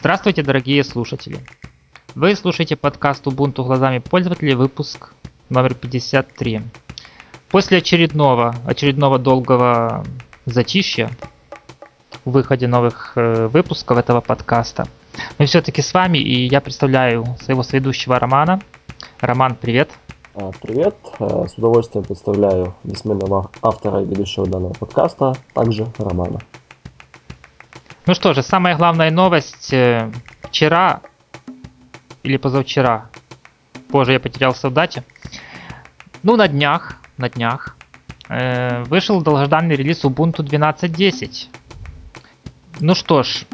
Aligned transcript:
Здравствуйте, 0.00 0.42
дорогие 0.42 0.82
слушатели! 0.82 1.40
Вы 2.14 2.34
слушаете 2.34 2.74
подкаст 2.74 3.26
Ubuntu 3.26 3.64
глазами 3.64 3.98
пользователей, 3.98 4.54
выпуск 4.54 5.12
номер 5.50 5.74
53. 5.74 6.62
После 7.50 7.78
очередного, 7.78 8.54
очередного 8.64 9.18
долгого 9.18 10.02
затишья 10.46 11.10
в 12.24 12.30
выходе 12.30 12.66
новых 12.66 13.12
э, 13.14 13.48
выпусков 13.48 13.98
этого 13.98 14.22
подкаста, 14.22 14.88
мы 15.38 15.44
все-таки 15.44 15.82
с 15.82 15.92
вами, 15.92 16.16
и 16.16 16.46
я 16.46 16.62
представляю 16.62 17.36
своего 17.42 17.62
сведущего 17.62 18.18
Романа. 18.18 18.62
Роман, 19.20 19.54
привет! 19.54 19.90
А, 20.34 20.50
привет! 20.62 20.96
А, 21.18 21.46
с 21.46 21.58
удовольствием 21.58 22.06
представляю 22.06 22.74
бессменного 22.84 23.50
автора 23.60 24.00
и 24.00 24.06
ведущего 24.06 24.46
данного 24.46 24.72
подкаста, 24.72 25.34
также 25.52 25.86
Романа. 25.98 26.40
Ну 28.10 28.14
что 28.14 28.34
же, 28.34 28.42
самая 28.42 28.76
главная 28.76 29.12
новость. 29.12 29.72
Э, 29.72 30.10
вчера 30.42 31.00
или 32.24 32.38
позавчера, 32.38 33.08
позже 33.88 34.14
я 34.14 34.18
потерялся 34.18 34.68
в 34.68 34.72
дате, 34.72 35.04
ну 36.24 36.34
на 36.34 36.48
днях, 36.48 36.96
на 37.18 37.30
днях, 37.30 37.76
э, 38.28 38.82
вышел 38.82 39.22
долгожданный 39.22 39.76
релиз 39.76 40.04
Ubuntu 40.04 40.38
12.10. 40.38 41.46
Ну 42.80 42.96
что 42.96 43.22
ж, 43.22 43.44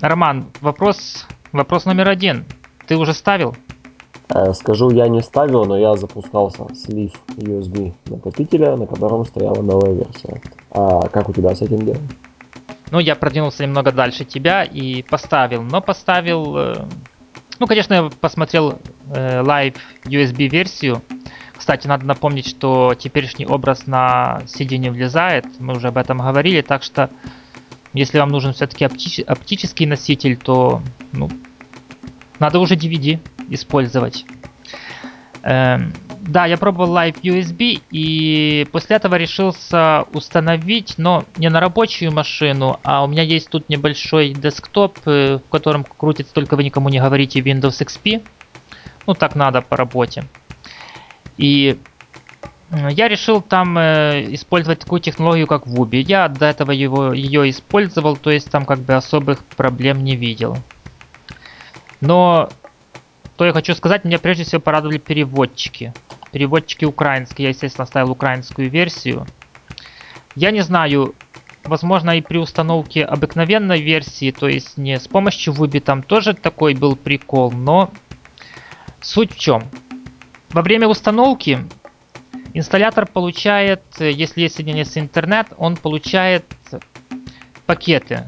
Роман, 0.00 0.46
вопрос, 0.60 1.28
вопрос 1.52 1.84
номер 1.84 2.08
один. 2.08 2.46
Ты 2.88 2.96
уже 2.96 3.14
ставил? 3.14 3.54
Э, 4.28 4.52
скажу, 4.54 4.90
я 4.90 5.06
не 5.06 5.22
ставил, 5.22 5.66
но 5.66 5.78
я 5.78 5.94
запускался 5.94 6.66
слив 6.74 7.12
USB 7.36 7.94
накопителя, 8.06 8.76
на 8.76 8.88
котором 8.88 9.24
стояла 9.24 9.62
новая 9.62 9.92
версия. 9.92 10.42
А 10.72 11.06
как 11.06 11.28
у 11.28 11.32
тебя 11.32 11.54
с 11.54 11.62
этим 11.62 11.86
делом? 11.86 12.08
Ну, 12.90 12.98
я 12.98 13.14
продвинулся 13.14 13.62
немного 13.62 13.92
дальше 13.92 14.24
тебя 14.24 14.64
и 14.64 15.02
поставил, 15.02 15.62
но 15.62 15.80
поставил... 15.80 16.56
Э, 16.56 16.88
ну, 17.58 17.66
конечно, 17.66 17.94
я 17.94 18.10
посмотрел 18.20 18.80
э, 19.14 19.42
Live 19.42 19.76
USB-версию. 20.04 21.02
Кстати, 21.56 21.86
надо 21.86 22.06
напомнить, 22.06 22.48
что 22.48 22.94
теперешний 22.98 23.46
образ 23.46 23.86
на 23.86 24.42
CD 24.46 24.76
не 24.78 24.90
влезает. 24.90 25.44
Мы 25.60 25.76
уже 25.76 25.88
об 25.88 25.98
этом 25.98 26.18
говорили, 26.18 26.62
так 26.62 26.82
что 26.82 27.10
если 27.92 28.18
вам 28.18 28.30
нужен 28.30 28.52
все-таки 28.54 28.84
опти- 28.84 29.22
оптический 29.22 29.86
носитель, 29.86 30.36
то 30.36 30.82
ну, 31.12 31.30
надо 32.38 32.58
уже 32.60 32.76
DVD 32.76 33.20
использовать. 33.50 34.24
Эм, 35.42 35.92
да, 36.20 36.46
я 36.46 36.58
пробовал 36.58 36.94
Live 36.96 37.22
USB 37.22 37.82
и 37.90 38.66
после 38.72 38.96
этого 38.96 39.14
решился 39.14 40.04
установить, 40.12 40.94
но 40.98 41.24
не 41.36 41.48
на 41.48 41.60
рабочую 41.60 42.12
машину, 42.12 42.78
а 42.82 43.04
у 43.04 43.06
меня 43.06 43.22
есть 43.22 43.48
тут 43.48 43.68
небольшой 43.68 44.30
десктоп, 44.30 44.98
э, 45.06 45.38
в 45.38 45.50
котором 45.50 45.84
крутится 45.84 46.34
только 46.34 46.56
вы 46.56 46.64
никому 46.64 46.88
не 46.90 47.00
говорите 47.00 47.40
Windows 47.40 47.84
XP. 47.84 48.22
Ну 49.06 49.14
так 49.14 49.34
надо 49.34 49.62
по 49.62 49.76
работе. 49.76 50.24
И 51.38 51.78
я 52.70 53.08
решил 53.08 53.40
там 53.40 53.78
э, 53.78 54.26
использовать 54.34 54.80
такую 54.80 55.00
технологию, 55.00 55.46
как 55.46 55.66
Wubi. 55.66 56.04
Я 56.06 56.28
до 56.28 56.46
этого 56.46 56.70
его, 56.70 57.12
ее 57.12 57.48
использовал, 57.48 58.16
то 58.16 58.30
есть 58.30 58.50
там 58.50 58.66
как 58.66 58.80
бы 58.80 58.94
особых 58.94 59.42
проблем 59.44 60.04
не 60.04 60.16
видел. 60.16 60.58
Но 62.00 62.50
что 63.40 63.46
я 63.46 63.54
хочу 63.54 63.74
сказать, 63.74 64.04
меня 64.04 64.18
прежде 64.18 64.44
всего 64.44 64.60
порадовали 64.60 64.98
переводчики. 64.98 65.94
Переводчики 66.32 66.84
украинские, 66.84 67.44
я, 67.44 67.48
естественно, 67.50 67.86
ставил 67.86 68.10
украинскую 68.10 68.70
версию. 68.70 69.28
Я 70.34 70.52
не 70.52 70.60
знаю, 70.60 71.14
возможно, 71.64 72.16
и 72.16 72.20
при 72.20 72.38
установке 72.38 73.04
обыкновенной 73.04 73.80
версии, 73.80 74.30
то 74.30 74.48
есть 74.48 74.78
не 74.78 74.98
с 74.98 75.08
помощью 75.08 75.54
Wubi, 75.54 75.80
там 75.80 76.02
тоже 76.02 76.34
такой 76.34 76.74
был 76.74 76.96
прикол, 76.96 77.50
но 77.50 77.90
суть 79.00 79.34
в 79.34 79.38
чем? 79.38 79.72
Во 80.52 80.62
время 80.62 80.86
установки 80.86 81.68
инсталлятор 82.54 83.06
получает, 83.06 83.82
если 83.98 84.42
есть 84.42 84.54
соединение 84.54 84.84
с 84.84 84.96
интернет, 84.96 85.52
он 85.56 85.76
получает 85.76 86.46
пакеты 87.66 88.26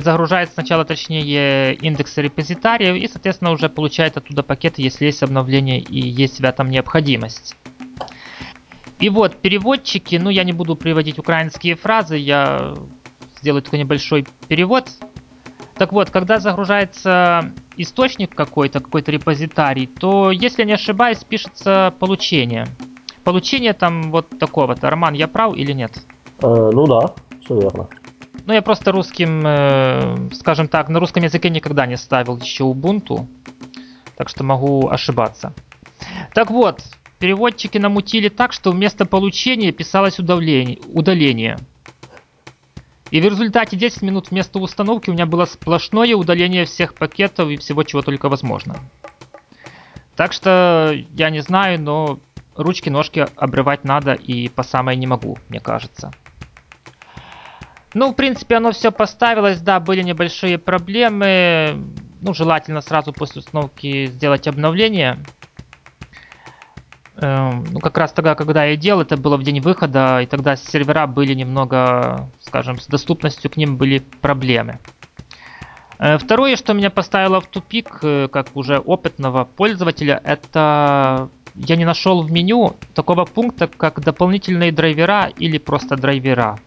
загружает 0.00 0.52
сначала, 0.52 0.84
точнее, 0.84 1.74
индексы 1.74 2.22
репозитариев 2.22 2.96
и, 2.96 3.08
соответственно, 3.08 3.52
уже 3.52 3.68
получает 3.68 4.16
оттуда 4.16 4.42
пакеты, 4.42 4.82
если 4.82 5.06
есть 5.06 5.22
обновление 5.22 5.80
и 5.80 6.00
есть 6.00 6.40
в 6.40 6.44
этом 6.44 6.70
необходимость. 6.70 7.56
И 8.98 9.08
вот, 9.08 9.36
переводчики, 9.36 10.16
ну, 10.16 10.28
я 10.28 10.44
не 10.44 10.52
буду 10.52 10.76
приводить 10.76 11.18
украинские 11.18 11.74
фразы, 11.74 12.16
я 12.16 12.74
сделаю 13.40 13.62
такой 13.62 13.78
небольшой 13.78 14.26
перевод. 14.48 14.88
Так 15.74 15.92
вот, 15.92 16.10
когда 16.10 16.38
загружается 16.38 17.52
источник 17.78 18.34
какой-то, 18.34 18.80
какой-то 18.80 19.10
репозитарий, 19.10 19.86
то, 19.86 20.30
если 20.30 20.64
не 20.64 20.74
ошибаюсь, 20.74 21.24
пишется 21.24 21.94
получение. 21.98 22.66
Получение 23.24 23.72
там 23.72 24.10
вот 24.10 24.26
такого-то. 24.38 24.90
Роман, 24.90 25.14
я 25.14 25.26
прав 25.26 25.56
или 25.56 25.72
нет? 25.72 25.92
Э, 26.42 26.70
ну 26.70 26.86
да, 26.86 27.14
все 27.42 27.58
верно. 27.58 27.88
Ну, 28.50 28.54
я 28.54 28.62
просто 28.62 28.90
русским, 28.90 29.46
э, 29.46 30.34
скажем 30.34 30.66
так, 30.66 30.88
на 30.88 30.98
русском 30.98 31.22
языке 31.22 31.50
никогда 31.50 31.86
не 31.86 31.96
ставил 31.96 32.36
еще 32.36 32.64
Ubuntu. 32.64 33.28
Так 34.16 34.28
что 34.28 34.42
могу 34.42 34.88
ошибаться. 34.88 35.52
Так 36.34 36.50
вот, 36.50 36.82
переводчики 37.20 37.78
намутили 37.78 38.28
так, 38.28 38.52
что 38.52 38.72
вместо 38.72 39.06
получения 39.06 39.70
писалось 39.70 40.18
удаление. 40.18 40.80
удаление. 40.92 41.60
И 43.12 43.20
в 43.20 43.24
результате 43.24 43.76
10 43.76 44.02
минут 44.02 44.32
вместо 44.32 44.58
установки 44.58 45.10
у 45.10 45.12
меня 45.12 45.26
было 45.26 45.44
сплошное 45.44 46.16
удаление 46.16 46.64
всех 46.64 46.94
пакетов 46.94 47.50
и 47.50 47.56
всего, 47.56 47.84
чего 47.84 48.02
только 48.02 48.28
возможно. 48.28 48.80
Так 50.16 50.32
что 50.32 50.92
я 51.14 51.30
не 51.30 51.38
знаю, 51.38 51.80
но 51.80 52.18
ручки-ножки 52.56 53.28
обрывать 53.36 53.84
надо 53.84 54.14
и 54.14 54.48
по 54.48 54.64
самой 54.64 54.96
не 54.96 55.06
могу, 55.06 55.38
мне 55.48 55.60
кажется. 55.60 56.10
Ну, 57.92 58.12
в 58.12 58.14
принципе, 58.14 58.56
оно 58.56 58.70
все 58.72 58.92
поставилось, 58.92 59.60
да, 59.60 59.80
были 59.80 60.02
небольшие 60.02 60.58
проблемы. 60.58 61.82
Ну, 62.20 62.34
желательно 62.34 62.82
сразу 62.82 63.12
после 63.12 63.40
установки 63.40 64.06
сделать 64.06 64.46
обновление. 64.46 65.18
Эм, 67.16 67.64
ну, 67.72 67.80
как 67.80 67.98
раз 67.98 68.12
тогда, 68.12 68.34
когда 68.34 68.64
я 68.64 68.76
делал, 68.76 69.02
это 69.02 69.16
было 69.16 69.36
в 69.36 69.42
день 69.42 69.60
выхода, 69.60 70.20
и 70.20 70.26
тогда 70.26 70.56
сервера 70.56 71.06
были 71.06 71.34
немного, 71.34 72.30
скажем, 72.40 72.78
с 72.78 72.86
доступностью 72.86 73.50
к 73.50 73.56
ним 73.56 73.76
были 73.76 73.98
проблемы. 74.20 74.78
Э, 75.98 76.16
второе, 76.16 76.56
что 76.56 76.72
меня 76.72 76.90
поставило 76.90 77.40
в 77.40 77.46
тупик, 77.46 77.98
э, 78.02 78.28
как 78.32 78.54
уже 78.54 78.78
опытного 78.78 79.44
пользователя, 79.44 80.20
это 80.24 81.28
я 81.54 81.76
не 81.76 81.84
нашел 81.84 82.22
в 82.22 82.30
меню 82.30 82.76
такого 82.94 83.24
пункта, 83.24 83.66
как 83.66 84.00
дополнительные 84.00 84.72
драйвера 84.72 85.30
или 85.36 85.58
просто 85.58 85.96
драйвера. 85.96 86.58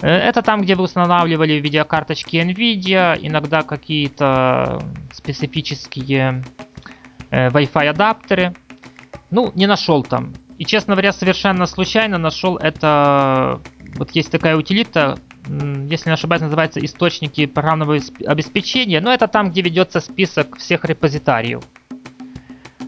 Э, 0.00 0.08
это 0.08 0.42
там, 0.42 0.62
где 0.62 0.74
вы 0.74 0.84
устанавливали 0.84 1.54
видеокарточки 1.54 2.36
NVIDIA, 2.36 3.18
иногда 3.20 3.62
какие-то 3.62 4.82
специфические 5.12 6.44
э, 7.30 7.48
Wi-Fi 7.48 7.88
адаптеры. 7.88 8.54
Ну, 9.30 9.52
не 9.54 9.66
нашел 9.66 10.02
там. 10.02 10.34
И, 10.58 10.64
честно 10.64 10.94
говоря, 10.94 11.12
совершенно 11.12 11.66
случайно 11.66 12.18
нашел 12.18 12.56
это... 12.56 13.60
Вот 13.96 14.10
есть 14.10 14.30
такая 14.30 14.56
утилита, 14.56 15.18
если 15.46 16.10
не 16.10 16.14
ошибаюсь, 16.14 16.42
называется 16.42 16.84
источники 16.84 17.46
программного 17.46 17.98
обеспечения. 18.26 19.00
Но 19.00 19.12
это 19.12 19.28
там, 19.28 19.50
где 19.50 19.62
ведется 19.62 20.00
список 20.00 20.58
всех 20.58 20.84
репозитариев. 20.84 21.62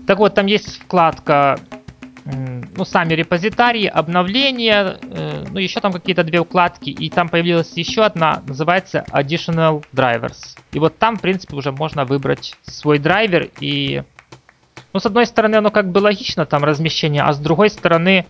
Так 0.07 0.19
вот, 0.19 0.35
там 0.35 0.47
есть 0.47 0.83
вкладка 0.83 1.59
ну, 2.77 2.85
сами 2.85 3.15
репозитарии, 3.15 3.87
обновления, 3.87 4.99
э, 5.03 5.45
ну, 5.51 5.59
еще 5.59 5.81
там 5.81 5.93
какие-то 5.93 6.25
две 6.25 6.41
укладки, 6.41 6.91
и 6.91 7.11
там 7.11 7.29
появилась 7.29 7.73
еще 7.77 8.03
одна, 8.03 8.43
называется 8.47 9.05
Additional 9.11 9.85
Drivers. 9.93 10.57
И 10.73 10.79
вот 10.79 10.99
там, 10.99 11.17
в 11.17 11.21
принципе, 11.21 11.57
уже 11.57 11.73
можно 11.73 12.05
выбрать 12.05 12.57
свой 12.63 12.99
драйвер, 12.99 13.51
и, 13.61 14.03
ну, 14.93 15.01
с 15.01 15.07
одной 15.07 15.27
стороны, 15.27 15.57
оно 15.57 15.71
как 15.71 15.91
бы 15.91 15.99
логично, 15.99 16.47
там, 16.47 16.65
размещение, 16.65 17.23
а 17.23 17.33
с 17.33 17.39
другой 17.39 17.71
стороны, 17.71 18.27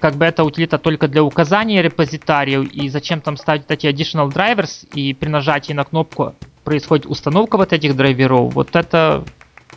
как 0.00 0.16
бы 0.16 0.24
это 0.24 0.44
утилита 0.44 0.78
только 0.78 1.08
для 1.08 1.22
указания 1.22 1.82
репозитариев, 1.82 2.70
и 2.72 2.88
зачем 2.88 3.20
там 3.20 3.36
ставить 3.36 3.64
эти 3.68 3.86
additional 3.86 4.28
drivers, 4.28 4.86
и 4.94 5.14
при 5.14 5.28
нажатии 5.28 5.72
на 5.72 5.84
кнопку 5.84 6.34
происходит 6.64 7.06
установка 7.06 7.56
вот 7.56 7.72
этих 7.72 7.96
драйверов, 7.96 8.54
вот 8.54 8.74
это, 8.74 9.24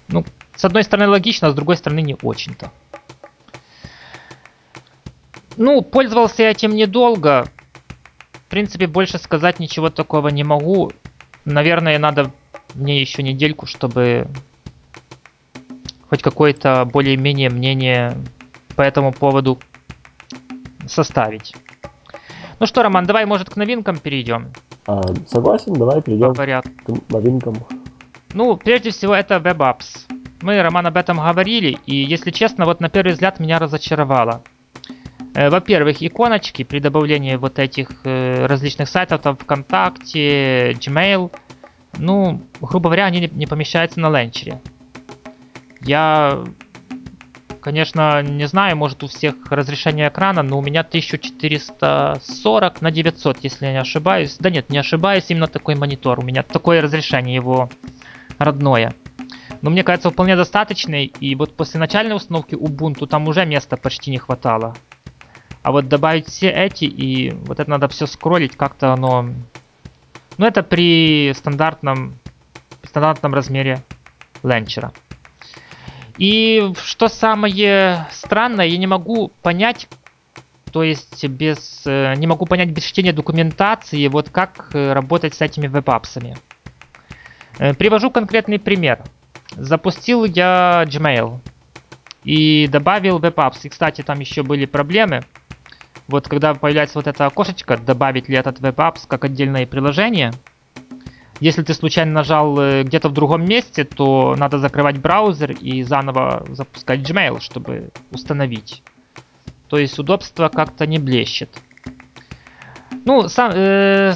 ну, 0.08 0.26
с 0.58 0.66
одной 0.66 0.84
стороны 0.84 1.08
логично, 1.08 1.48
а 1.48 1.52
с 1.52 1.54
другой 1.54 1.78
стороны 1.78 2.02
не 2.02 2.18
очень-то. 2.22 2.72
Ну, 5.56 5.82
пользовался 5.82 6.44
я 6.44 6.52
этим 6.52 6.76
недолго. 6.76 7.48
В 8.34 8.50
принципе, 8.50 8.88
больше 8.88 9.20
сказать 9.20 9.60
ничего 9.60 9.90
такого 9.90 10.30
не 10.30 10.44
могу. 10.44 10.92
Наверное, 11.46 11.98
надо 12.00 12.32
мне 12.74 13.00
еще 13.00 13.24
недельку, 13.24 13.68
чтобы 13.68 14.28
хоть 16.10 16.22
какое-то 16.22 16.86
более-менее 16.86 17.50
мнение 17.50 18.18
по 18.76 18.82
этому 18.82 19.12
поводу 19.14 19.60
составить. 20.88 21.54
Ну 22.60 22.66
что, 22.66 22.82
Роман, 22.82 23.06
давай, 23.06 23.26
может, 23.26 23.50
к 23.50 23.56
новинкам 23.56 24.00
перейдем? 24.00 24.54
А, 24.88 25.02
согласен, 25.28 25.74
давай 25.74 25.98
по 25.98 26.04
перейдем 26.04 26.34
порядку. 26.34 26.96
к 26.96 27.10
новинкам. 27.10 27.58
Ну, 28.34 28.58
прежде 28.58 28.90
всего, 28.90 29.14
это 29.14 29.36
WebApps. 29.36 30.17
Мы, 30.42 30.62
Роман, 30.62 30.86
об 30.86 30.98
этом 30.98 31.18
говорили, 31.18 31.80
и, 31.86 31.96
если 31.96 32.32
честно, 32.32 32.66
вот 32.66 32.80
на 32.80 32.90
первый 32.90 33.14
взгляд 33.14 33.40
меня 33.40 33.58
разочаровало. 33.58 34.44
Э, 35.34 35.50
Во-первых, 35.50 36.02
иконочки 36.02 36.64
при 36.64 36.80
добавлении 36.80 37.36
вот 37.36 37.60
этих 37.60 37.90
э, 38.04 38.46
различных 38.46 38.90
сайтов, 38.90 39.22
там 39.22 39.38
ВКонтакте, 39.38 40.74
Gmail, 40.74 41.32
ну, 41.98 42.42
грубо 42.62 42.90
говоря, 42.90 43.06
они 43.06 43.28
не, 43.32 43.48
помещаются 43.48 44.00
на 44.00 44.10
ленчере. 44.10 44.62
Я, 45.82 46.44
конечно, 47.62 48.22
не 48.22 48.48
знаю, 48.48 48.78
может 48.78 49.04
у 49.04 49.08
всех 49.08 49.52
разрешение 49.52 50.10
экрана, 50.10 50.44
но 50.44 50.60
у 50.60 50.62
меня 50.62 50.82
1440 50.82 52.82
на 52.82 52.92
900, 52.92 53.40
если 53.44 53.66
я 53.66 53.72
не 53.72 53.80
ошибаюсь. 53.80 54.38
Да 54.40 54.52
нет, 54.52 54.70
не 54.70 54.78
ошибаюсь, 54.78 55.26
именно 55.30 55.48
такой 55.48 55.76
монитор. 55.76 56.20
У 56.20 56.24
меня 56.24 56.44
такое 56.44 56.82
разрешение 56.82 57.36
его 57.36 57.70
родное. 58.38 58.94
Но 59.62 59.70
мне 59.70 59.84
кажется, 59.84 60.10
вполне 60.10 60.36
достаточный. 60.36 61.06
И 61.06 61.36
вот 61.36 61.56
после 61.56 61.80
начальной 61.80 62.16
установки 62.16 62.56
Ubuntu 62.56 63.08
там 63.08 63.28
уже 63.28 63.46
места 63.46 63.78
почти 63.78 64.12
не 64.12 64.18
хватало. 64.18 64.76
А 65.64 65.72
вот 65.72 65.88
добавить 65.90 66.28
все 66.28 66.50
эти, 66.50 66.86
и 66.86 67.32
вот 67.32 67.60
это 67.60 67.70
надо 67.70 67.88
все 67.88 68.06
скроллить, 68.06 68.56
как-то 68.56 68.94
оно... 68.94 69.30
Ну, 70.38 70.46
это 70.46 70.64
при 70.64 71.34
стандартном, 71.36 72.16
стандартном 72.84 73.34
размере 73.34 73.84
launcher 74.44 74.84
а. 74.84 74.94
И 76.18 76.72
что 76.84 77.10
самое 77.10 78.08
странное, 78.12 78.66
я 78.66 78.78
не 78.78 78.88
могу 78.88 79.32
понять, 79.42 79.88
то 80.72 80.84
есть 80.84 81.26
без, 81.28 81.84
э, 81.86 82.14
не 82.16 82.28
могу 82.28 82.46
понять 82.46 82.70
без 82.70 82.84
чтения 82.84 83.14
документации, 83.14 84.08
вот 84.08 84.30
как 84.30 84.70
э, 84.74 84.94
работать 84.94 85.34
с 85.34 85.42
этими 85.42 85.68
web 85.68 85.87
apps 85.87 86.12
ами. 86.12 86.38
Э, 87.60 87.74
Привожу 87.74 88.10
конкретный 88.10 88.60
пример. 88.60 89.04
Запустил 89.56 90.26
я 90.26 90.84
Gmail 90.88 91.40
и 92.24 92.68
добавил 92.68 93.20
web 93.20 93.37
apps. 93.37 93.66
И, 93.66 93.70
кстати, 93.70 94.02
там 94.02 94.20
еще 94.20 94.44
были 94.44 94.66
проблемы. 94.66 95.22
Вот 96.08 96.28
когда 96.28 96.54
появляется 96.54 96.98
вот 97.00 97.08
это 97.08 97.26
окошечко, 97.26 97.78
добавить 97.78 98.30
ли 98.30 98.36
этот 98.36 98.60
web 98.60 98.80
apps 98.80 99.06
как 99.06 99.26
отдельное 99.26 99.66
приложение, 99.66 100.32
если 101.40 101.62
ты 101.62 101.74
случайно 101.74 102.12
нажал 102.14 102.60
э, 102.60 102.84
где-то 102.84 103.10
в 103.10 103.14
другом 103.14 103.46
месте, 103.46 103.84
то 103.84 104.36
надо 104.38 104.58
закрывать 104.58 104.98
браузер 104.98 105.52
и 105.52 105.84
заново 105.84 106.46
запускать 106.50 107.02
Gmail, 107.02 107.42
чтобы 107.42 107.92
установить. 108.12 108.82
То 109.70 109.78
есть 109.78 110.00
удобство 110.00 110.50
как-то 110.50 110.88
не 110.88 110.98
блещет. 110.98 111.50
Ну, 113.06 113.30
сам, 113.30 113.52
э, 113.54 114.14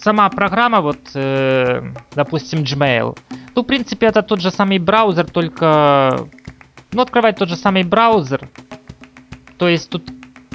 сама 0.00 0.28
программа, 0.28 0.80
вот, 0.80 0.98
э, 1.14 1.92
допустим, 2.14 2.60
Gmail. 2.60 3.18
Ну, 3.58 3.64
в 3.64 3.66
принципе, 3.66 4.06
это 4.06 4.22
тот 4.22 4.40
же 4.40 4.52
самый 4.52 4.78
браузер, 4.78 5.28
только... 5.28 6.28
Ну, 6.92 7.02
открывать 7.02 7.38
тот 7.38 7.48
же 7.48 7.56
самый 7.56 7.82
браузер. 7.82 8.48
То 9.56 9.68
есть 9.68 9.90
тут 9.90 10.08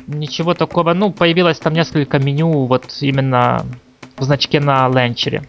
ничего 0.08 0.54
такого... 0.54 0.94
Ну, 0.94 1.12
появилось 1.12 1.60
там 1.60 1.74
несколько 1.74 2.18
меню, 2.18 2.64
вот 2.64 2.86
именно 3.02 3.66
в 4.16 4.24
значке 4.24 4.62
на 4.62 4.88
ленчере. 4.88 5.44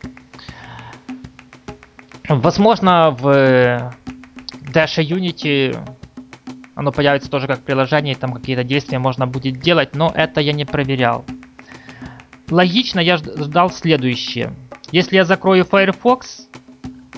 Возможно, 2.29 3.13
в 3.13 3.93
Dash 4.73 4.99
Unity 4.99 5.79
оно 6.75 6.91
появится 6.91 7.31
тоже 7.31 7.47
как 7.47 7.61
приложение, 7.63 8.15
и 8.15 8.19
там 8.19 8.33
какие-то 8.33 8.65
действия 8.65 8.99
можно 8.99 9.29
будет 9.29 9.61
делать, 9.61 9.95
но 9.95 10.11
это 10.13 10.41
я 10.41 10.53
не 10.53 10.65
проверял. 10.65 11.25
Логично 12.51 12.99
я 12.99 13.15
жд- 13.15 13.45
ждал 13.45 13.71
следующее. 13.71 14.57
Если 14.91 15.15
я 15.15 15.25
закрою 15.25 15.65
Firefox, 15.65 16.49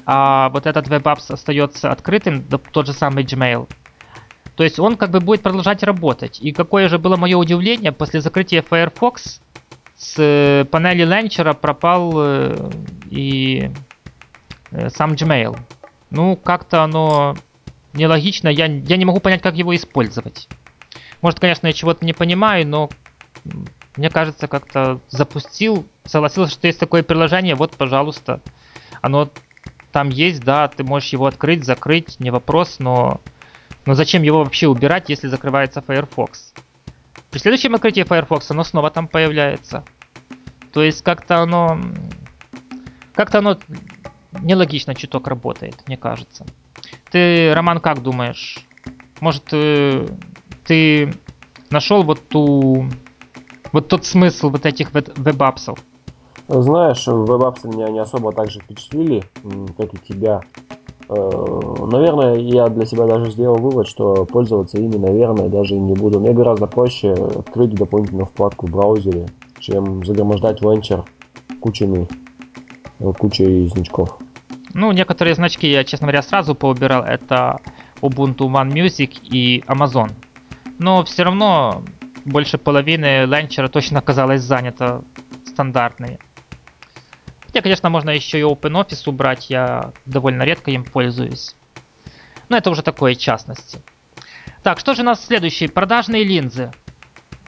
а 0.07 0.49
вот 0.51 0.67
этот 0.67 0.89
WebApps 0.89 1.33
остается 1.33 1.91
открытым, 1.91 2.43
тот 2.43 2.87
же 2.87 2.93
самый 2.93 3.25
Gmail, 3.25 3.69
то 4.57 4.65
есть 4.65 4.79
он 4.79 4.97
как 4.97 5.11
бы 5.11 5.21
будет 5.21 5.43
продолжать 5.43 5.83
работать. 5.83 6.39
И 6.41 6.53
какое 6.53 6.89
же 6.89 6.99
было 6.99 7.17
мое 7.17 7.37
удивление, 7.37 7.93
после 7.93 8.21
закрытия 8.21 8.63
Firefox 8.63 9.41
с 9.97 10.15
э, 10.19 10.65
панели 10.65 11.05
ленчера 11.05 11.53
пропал 11.53 12.13
э, 12.17 12.71
и 13.11 13.71
э, 14.71 14.89
сам 14.89 15.13
Gmail. 15.13 15.59
Ну, 16.11 16.37
как-то 16.37 16.83
оно 16.83 17.37
нелогично, 17.93 18.49
я, 18.49 18.67
я 18.67 18.97
не 18.97 19.05
могу 19.05 19.21
понять, 19.21 19.43
как 19.43 19.57
его 19.57 19.75
использовать. 19.75 20.49
Может, 21.21 21.41
конечно, 21.41 21.67
я 21.67 21.73
чего-то 21.73 22.05
не 22.05 22.13
понимаю, 22.13 22.67
но 22.67 22.89
мне 23.97 24.11
кажется, 24.11 24.49
как-то 24.49 25.01
запустил, 25.09 25.87
согласился, 26.05 26.53
что 26.53 26.67
есть 26.67 26.81
такое 26.81 27.03
приложение, 27.03 27.55
вот, 27.55 27.77
пожалуйста. 27.77 28.41
Оно 29.03 29.31
там 29.97 30.11
есть, 30.11 30.45
да, 30.45 30.69
ты 30.69 30.85
можешь 30.85 31.15
его 31.15 31.25
открыть, 31.25 31.65
закрыть, 31.65 32.21
не 32.21 32.31
вопрос, 32.31 32.81
но, 32.81 33.23
но 33.87 33.95
зачем 33.95 34.23
его 34.23 34.45
вообще 34.45 34.69
убирать, 34.69 35.09
если 35.09 35.27
закрывается 35.27 35.81
Firefox? 35.81 36.53
При 37.31 37.39
следующем 37.39 37.75
открытии 37.75 38.03
Firefox 38.03 38.51
оно 38.51 38.63
снова 38.63 38.91
там 38.91 39.09
появляется. 39.09 39.85
То 40.75 40.83
есть 40.83 41.03
как-то 41.03 41.39
оно... 41.39 41.81
Как-то 43.15 43.39
оно 43.39 43.59
нелогично 44.33 44.95
чуток 44.95 45.29
работает, 45.29 45.77
мне 45.87 45.97
кажется. 45.97 46.45
Ты, 47.11 47.55
Роман, 47.55 47.81
как 47.81 48.03
думаешь? 48.03 48.59
Может, 49.21 49.45
э, 49.53 50.09
ты 50.67 51.15
нашел 51.71 52.03
вот 52.03 52.29
ту... 52.29 52.87
Вот 53.73 53.89
тот 53.89 54.05
смысл 54.05 54.51
вот 54.51 54.67
этих 54.67 54.93
веб- 54.93 55.15
веб-апсов? 55.17 55.79
Знаешь, 56.49 57.07
веб-апсы 57.07 57.69
меня 57.69 57.89
не 57.89 57.99
особо 57.99 58.33
так 58.33 58.51
же 58.51 58.61
впечатлили, 58.61 59.25
как 59.77 59.95
и 59.95 59.99
тебя. 59.99 60.43
Э, 61.09 61.77
Наверное, 61.91 62.35
я 62.37 62.69
для 62.69 62.87
себя 62.87 63.07
даже 63.07 63.31
сделал 63.31 63.57
вывод, 63.57 63.89
что 63.89 64.25
пользоваться 64.25 64.79
ими, 64.79 64.97
наверное, 64.97 65.49
даже 65.49 65.75
не 65.75 65.95
буду. 65.95 66.21
Мне 66.21 66.33
гораздо 66.33 66.67
проще 66.67 67.13
открыть 67.13 67.75
дополнительную 67.75 68.27
вкладку 68.27 68.67
в 68.67 68.71
браузере, 68.71 69.27
чем 69.61 70.05
загромождать 70.05 70.63
ленчер 70.63 71.05
кучами, 71.61 72.09
э, 73.01 73.13
кучей 73.13 73.69
значков. 73.69 74.17
Ну, 74.73 74.93
некоторые 74.93 75.35
значки 75.35 75.69
я, 75.69 75.85
честно 75.85 76.07
говоря, 76.07 76.23
сразу 76.23 76.55
поубирал. 76.55 77.03
Это 77.03 77.61
Ubuntu 78.03 78.49
One 78.49 78.71
Music 78.73 79.19
и 79.23 79.65
Amazon. 79.67 80.13
Но 80.79 81.03
все 81.05 81.23
равно 81.23 81.83
больше 82.25 82.59
половины 82.59 83.25
ленчера 83.25 83.69
точно 83.69 84.01
оказалось 84.01 84.43
занято 84.43 85.03
стандартными. 85.47 86.19
Хотя, 87.57 87.63
конечно, 87.63 87.89
можно 87.89 88.11
еще 88.11 88.39
и 88.39 88.43
OpenOffice 88.43 89.09
убрать, 89.09 89.49
я 89.49 89.93
довольно 90.05 90.43
редко 90.43 90.71
им 90.71 90.85
пользуюсь. 90.85 91.55
Но 92.51 92.59
это 92.59 92.69
уже 92.69 92.83
такое 92.83 93.15
частности. 93.15 93.79
Так, 94.63 94.79
что 94.79 94.93
же 94.93 95.01
у 95.01 95.07
нас 95.07 95.25
следующее? 95.25 95.71
Продажные 95.71 96.23
линзы. 96.23 96.71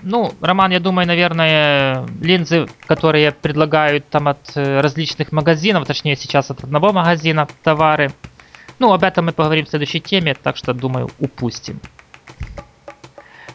Ну, 0.01 0.33
Роман, 0.41 0.71
я 0.71 0.81
думаю, 0.81 1.07
наверное, 1.07 2.07
линзы, 2.23 2.69
которые 2.87 3.33
предлагают 3.33 4.09
там 4.09 4.29
от 4.29 4.39
э, 4.55 4.81
различных 4.81 5.31
магазинов, 5.31 5.87
точнее 5.87 6.17
сейчас 6.17 6.51
от 6.51 6.65
одного 6.65 6.91
магазина 6.95 7.47
товары. 7.63 8.11
Ну, 8.79 8.95
об 8.95 9.05
этом 9.05 9.27
мы 9.27 9.33
поговорим 9.33 9.67
в 9.67 9.69
следующей 9.69 10.01
теме, 10.01 10.33
так 10.33 10.57
что, 10.57 10.73
думаю, 10.73 11.11
упустим. 11.19 11.83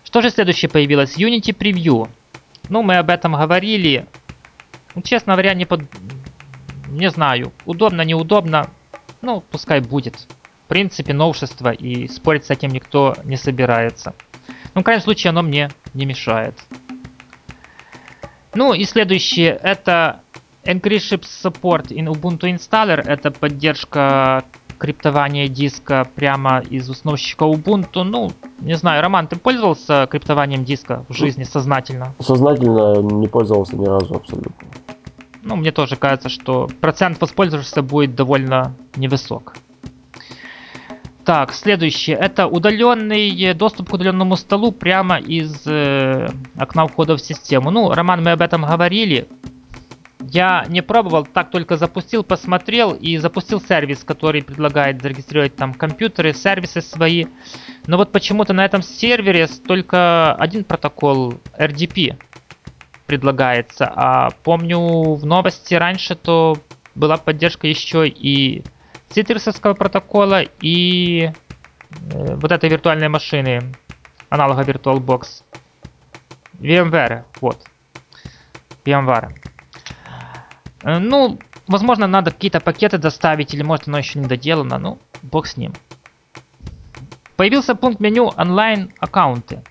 Что 0.04 0.22
же 0.22 0.30
следующее 0.30 0.70
появилось? 0.70 1.18
Unity 1.18 1.58
Preview. 1.58 2.08
Ну, 2.70 2.84
мы 2.84 2.98
об 2.98 3.10
этом 3.10 3.34
говорили. 3.34 4.06
Ну, 4.94 5.02
честно 5.02 5.34
говоря, 5.34 5.56
не 5.56 5.66
под... 5.66 5.82
Не 6.94 7.10
знаю, 7.10 7.52
удобно, 7.66 8.04
неудобно. 8.04 8.68
Ну, 9.22 9.44
пускай 9.52 9.80
будет. 9.80 10.28
В 10.66 10.68
принципе, 10.68 11.14
новшество, 11.14 11.72
и 11.72 12.08
спорить 12.08 12.46
с 12.46 12.52
этим 12.52 12.70
никто 12.70 13.16
не 13.24 13.36
собирается. 13.36 14.14
Ну, 14.74 14.82
в 14.82 14.84
крайнем 14.84 15.04
случае, 15.04 15.30
оно 15.30 15.42
мне 15.42 15.70
не 15.94 16.06
мешает. 16.06 16.56
Ну 18.54 18.74
и 18.74 18.86
следующее, 18.86 19.60
это 19.62 20.22
Encryption 20.64 21.22
Support 21.22 21.88
in 21.88 22.06
Ubuntu 22.06 22.42
Installer. 22.42 23.02
Это 23.06 23.32
поддержка 23.32 24.44
криптования 24.78 25.48
диска 25.48 26.08
прямо 26.16 26.60
из 26.60 26.90
установщика 26.90 27.46
Ubuntu. 27.46 28.04
Ну, 28.04 28.32
не 28.60 28.76
знаю, 28.76 29.02
Роман, 29.02 29.28
ты 29.28 29.36
пользовался 29.38 30.08
криптованием 30.10 30.64
диска 30.64 31.06
в 31.10 31.14
жизни 31.14 31.44
сознательно? 31.44 32.14
Сознательно 32.20 33.02
не 33.02 33.28
пользовался 33.28 33.76
ни 33.76 33.86
разу 33.86 34.16
абсолютно. 34.16 34.68
Ну, 35.44 35.58
мне 35.58 35.72
тоже 35.72 35.98
кажется, 35.98 36.30
что 36.30 36.70
процент 36.80 37.20
воспользовавшихся 37.20 37.82
будет 37.82 38.16
довольно 38.16 38.76
невысок. 38.96 39.56
Так, 41.26 41.54
следующее. 41.54 42.18
Это 42.18 42.48
удаленный 42.48 43.54
доступ 43.54 43.90
к 43.90 43.94
удаленному 43.94 44.36
столу 44.36 44.72
прямо 44.72 45.20
из 45.20 45.66
э, 45.66 46.28
окна 46.58 46.86
входа 46.88 47.16
в 47.16 47.22
систему. 47.22 47.72
Ну, 47.72 47.92
Роман, 47.92 48.24
мы 48.24 48.32
об 48.32 48.42
этом 48.42 48.64
говорили. 48.64 49.28
Я 50.20 50.66
не 50.68 50.82
пробовал, 50.82 51.26
так 51.26 51.52
только 51.52 51.78
запустил, 51.78 52.24
посмотрел 52.24 52.94
и 52.94 53.18
запустил 53.18 53.62
сервис, 53.62 54.04
который 54.04 54.42
предлагает 54.42 55.02
зарегистрировать 55.02 55.56
там 55.56 55.74
компьютеры, 55.74 56.34
сервисы 56.34 56.82
свои. 56.82 57.26
Но 57.88 57.98
вот 57.98 58.12
почему-то 58.12 58.54
на 58.54 58.66
этом 58.66 58.82
сервере 58.82 59.48
только 59.66 60.34
один 60.36 60.64
протокол 60.64 61.36
RDP. 61.58 62.18
Предлагается. 63.06 63.92
А 63.94 64.32
помню 64.44 64.80
в 65.16 65.26
новости 65.26 65.74
раньше 65.74 66.16
то 66.16 66.58
была 66.96 67.18
поддержка 67.18 67.68
еще 67.68 68.08
и 68.08 68.64
цитрусовского 69.10 69.74
протокола 69.74 70.44
и 70.62 71.26
э, 71.26 71.32
вот 72.36 72.52
этой 72.52 72.70
виртуальной 72.70 73.10
машины, 73.10 73.74
аналога 74.30 74.64
VirtualBox. 74.64 75.44
VMware, 76.60 77.26
вот. 77.42 77.64
VMware. 78.86 79.36
Э, 80.84 81.00
ну, 81.00 81.40
возможно, 81.68 82.08
надо 82.08 82.32
какие-то 82.32 82.60
пакеты 82.60 82.98
доставить, 82.98 83.54
или 83.54 83.64
может 83.64 83.88
оно 83.88 83.98
еще 83.98 84.20
не 84.20 84.28
доделано, 84.28 84.78
ну, 84.78 85.00
бог 85.22 85.48
с 85.48 85.58
ним. 85.58 85.74
Появился 87.36 87.76
пункт 87.76 88.00
меню 88.00 88.32
онлайн 88.38 88.92
аккаунты. 89.00 89.64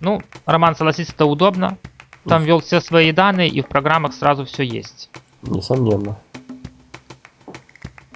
Ну, 0.00 0.20
Роман, 0.46 0.74
согласись, 0.74 1.10
это 1.10 1.26
удобно. 1.26 1.78
Там 2.26 2.44
ввел 2.44 2.60
все 2.60 2.80
свои 2.80 3.12
данные 3.12 3.48
и 3.48 3.60
в 3.62 3.66
программах 3.66 4.14
сразу 4.14 4.44
все 4.44 4.62
есть. 4.62 5.10
Несомненно. 5.42 6.16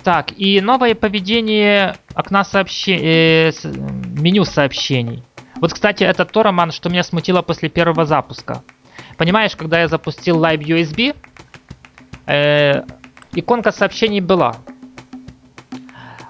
Так, 0.02 0.38
и 0.38 0.60
новое 0.60 0.94
поведение 0.94 1.96
окна 2.14 2.44
сообщений, 2.44 3.00
э, 3.02 3.52
меню 3.64 4.44
сообщений. 4.44 5.24
Вот, 5.60 5.72
кстати, 5.72 6.04
это 6.04 6.24
то, 6.24 6.44
Роман, 6.44 6.70
что 6.70 6.88
меня 6.88 7.02
смутило 7.02 7.42
после 7.42 7.68
первого 7.68 8.04
запуска. 8.04 8.62
Понимаешь, 9.16 9.56
когда 9.56 9.80
я 9.80 9.88
запустил 9.88 10.40
Live 10.40 10.60
USB, 10.60 11.16
э, 12.26 12.84
иконка 13.32 13.72
сообщений 13.72 14.20
была. 14.20 14.56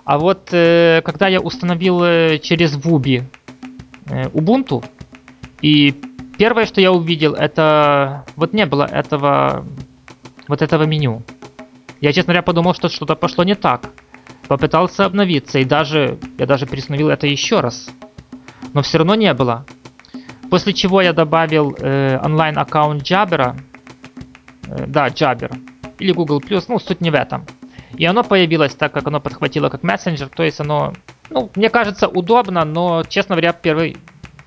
А 0.04 0.18
вот 0.18 0.48
э, 0.52 1.02
когда 1.04 1.28
я 1.28 1.40
установил 1.40 2.02
э, 2.02 2.38
через 2.38 2.78
Wubi 2.78 3.24
э, 4.06 4.28
Ubuntu, 4.28 4.84
и 5.60 6.00
первое, 6.38 6.66
что 6.66 6.80
я 6.80 6.92
увидел, 6.92 7.34
это 7.34 8.24
вот 8.36 8.52
не 8.52 8.66
было 8.66 8.84
этого 8.84 9.64
вот 10.48 10.62
этого 10.62 10.84
меню. 10.84 11.22
Я, 12.00 12.12
честно 12.12 12.32
говоря, 12.32 12.42
подумал, 12.42 12.74
что 12.74 12.88
что-то 12.88 13.16
пошло 13.16 13.44
не 13.44 13.54
так. 13.54 13.90
Попытался 14.48 15.06
обновиться, 15.06 15.58
и 15.58 15.64
даже 15.64 16.18
я 16.38 16.46
даже 16.46 16.66
переустановил 16.66 17.08
это 17.08 17.26
еще 17.26 17.60
раз. 17.60 17.88
Но 18.74 18.82
все 18.82 18.98
равно 18.98 19.14
не 19.14 19.32
было. 19.34 19.64
После 20.50 20.72
чего 20.72 21.00
я 21.00 21.12
добавил 21.12 21.74
э, 21.78 22.20
онлайн 22.22 22.58
аккаунт 22.58 23.02
Jabber. 23.02 23.58
Э, 24.68 24.86
да, 24.86 25.08
Jabber. 25.08 25.52
Или 25.98 26.12
Google+, 26.12 26.40
ну 26.68 26.78
суть 26.78 27.00
не 27.00 27.10
в 27.10 27.14
этом. 27.14 27.44
И 27.96 28.04
оно 28.04 28.22
появилось 28.22 28.74
так, 28.74 28.92
как 28.92 29.06
оно 29.06 29.20
подхватило 29.20 29.68
как 29.68 29.82
мессенджер, 29.82 30.28
то 30.28 30.42
есть 30.42 30.60
оно, 30.60 30.92
ну, 31.30 31.50
мне 31.56 31.70
кажется, 31.70 32.08
удобно, 32.08 32.64
но, 32.64 33.04
честно 33.08 33.34
говоря, 33.34 33.52
первый, 33.52 33.96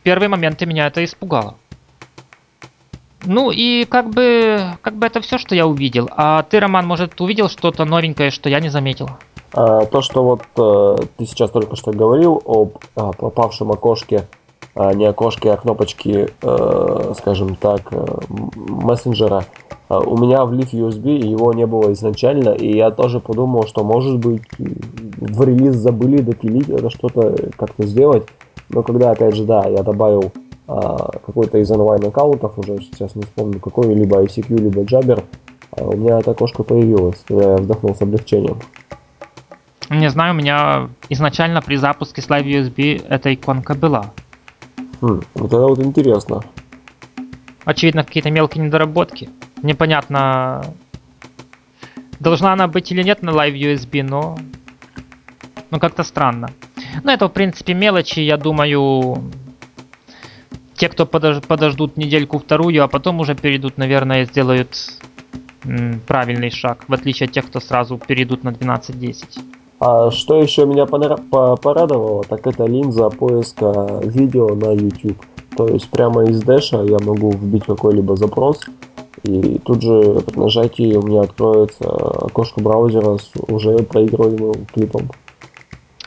первые 0.03 0.29
моменты 0.29 0.65
меня 0.65 0.87
это 0.87 1.03
испугало. 1.03 1.55
Ну 3.25 3.51
и 3.51 3.85
как 3.85 4.09
бы, 4.09 4.59
как 4.81 4.95
бы 4.95 5.05
это 5.05 5.21
все, 5.21 5.37
что 5.37 5.55
я 5.55 5.67
увидел. 5.67 6.09
А 6.15 6.43
ты, 6.43 6.59
Роман, 6.59 6.87
может, 6.87 7.19
увидел 7.19 7.49
что-то 7.49 7.85
новенькое, 7.85 8.31
что 8.31 8.49
я 8.49 8.59
не 8.59 8.69
заметил? 8.69 9.09
А, 9.53 9.85
то, 9.85 10.01
что 10.01 10.23
вот 10.23 10.41
э, 10.57 11.03
ты 11.17 11.25
сейчас 11.25 11.49
только 11.51 11.75
что 11.75 11.91
говорил 11.91 12.41
об 12.45 12.77
а, 12.95 13.11
пропавшем 13.11 13.71
окошке, 13.71 14.27
а, 14.75 14.93
не 14.93 15.05
окошке, 15.05 15.51
а 15.51 15.57
кнопочке, 15.57 16.29
э, 16.41 17.13
скажем 17.17 17.55
так, 17.55 17.81
э, 17.91 18.05
мессенджера, 18.29 19.45
у 19.89 20.17
меня 20.19 20.45
в 20.45 20.53
Leaf 20.53 20.69
USB 20.71 21.17
его 21.17 21.51
не 21.51 21.65
было 21.65 21.91
изначально, 21.93 22.49
и 22.49 22.77
я 22.77 22.91
тоже 22.91 23.19
подумал, 23.19 23.65
что 23.65 23.83
может 23.83 24.19
быть 24.19 24.43
в 24.59 25.43
релиз 25.43 25.77
забыли 25.77 26.21
допилить 26.21 26.69
это 26.69 26.91
что-то 26.91 27.35
как-то 27.57 27.87
сделать. 27.87 28.27
Но 28.69 28.83
когда, 28.83 29.09
опять 29.09 29.33
же, 29.33 29.45
да, 29.45 29.67
я 29.67 29.81
добавил 29.81 30.31
какой-то 30.69 31.57
из 31.57 31.71
онлайн-аккаунтов, 31.71 32.57
уже 32.57 32.77
сейчас 32.77 33.15
не 33.15 33.23
вспомню 33.23 33.59
какой, 33.59 33.93
либо 33.93 34.21
ICQ, 34.23 34.57
либо 34.57 34.81
Jabber, 34.83 35.23
а 35.71 35.83
у 35.83 35.97
меня 35.97 36.19
это 36.19 36.31
окошко 36.31 36.63
появилось. 36.63 37.23
Я 37.29 37.55
вздохнул 37.55 37.95
с 37.95 38.01
облегчением. 38.01 38.59
Не 39.89 40.09
знаю, 40.09 40.33
у 40.33 40.37
меня 40.37 40.89
изначально 41.09 41.61
при 41.61 41.75
запуске 41.75 42.21
с 42.21 42.27
Live 42.29 42.45
USB 42.45 43.03
эта 43.09 43.33
иконка 43.33 43.73
была. 43.73 44.11
Хм, 45.01 45.21
вот 45.33 45.47
это 45.47 45.67
вот 45.67 45.79
интересно. 45.79 46.43
Очевидно, 47.65 48.03
какие-то 48.03 48.29
мелкие 48.29 48.63
недоработки. 48.63 49.29
Непонятно, 49.63 50.63
должна 52.19 52.53
она 52.53 52.67
быть 52.67 52.91
или 52.91 53.01
нет 53.01 53.23
на 53.23 53.31
Live 53.31 53.55
USB, 53.55 54.03
но... 54.03 54.37
Ну, 55.71 55.79
как-то 55.79 56.03
странно. 56.03 56.49
Но 57.03 57.11
это, 57.11 57.27
в 57.27 57.31
принципе, 57.31 57.73
мелочи, 57.73 58.19
я 58.19 58.37
думаю, 58.37 59.23
те, 60.79 60.87
кто 60.89 61.05
подож 61.05 61.41
подождут 61.41 61.97
недельку-вторую, 61.97 62.83
а 62.83 62.87
потом 62.87 63.19
уже 63.19 63.35
перейдут, 63.35 63.77
наверное, 63.77 64.25
сделают 64.25 64.69
правильный 66.07 66.49
шаг, 66.49 66.85
в 66.87 66.93
отличие 66.93 67.27
от 67.27 67.33
тех, 67.33 67.45
кто 67.45 67.59
сразу 67.59 67.97
перейдут 67.97 68.43
на 68.43 68.49
12.10. 68.49 69.39
А 69.81 70.09
что 70.09 70.41
еще 70.41 70.65
меня 70.65 70.85
порадовало, 70.85 72.23
так 72.23 72.47
это 72.47 72.65
линза 72.65 73.09
поиска 73.09 73.99
видео 74.03 74.55
на 74.55 74.71
YouTube. 74.71 75.17
То 75.57 75.67
есть 75.67 75.89
прямо 75.89 76.23
из 76.23 76.41
дэша 76.43 76.83
я 76.83 76.97
могу 76.99 77.31
вбить 77.31 77.65
какой-либо 77.65 78.15
запрос, 78.15 78.61
и 79.23 79.59
тут 79.65 79.81
же 79.81 80.21
при 80.25 80.39
нажатии 80.39 80.95
у 80.95 81.01
меня 81.01 81.21
откроется 81.21 81.83
окошко 81.89 82.61
браузера 82.61 83.17
с 83.17 83.31
уже 83.49 83.79
проигрываемым 83.79 84.65
клипом. 84.73 85.09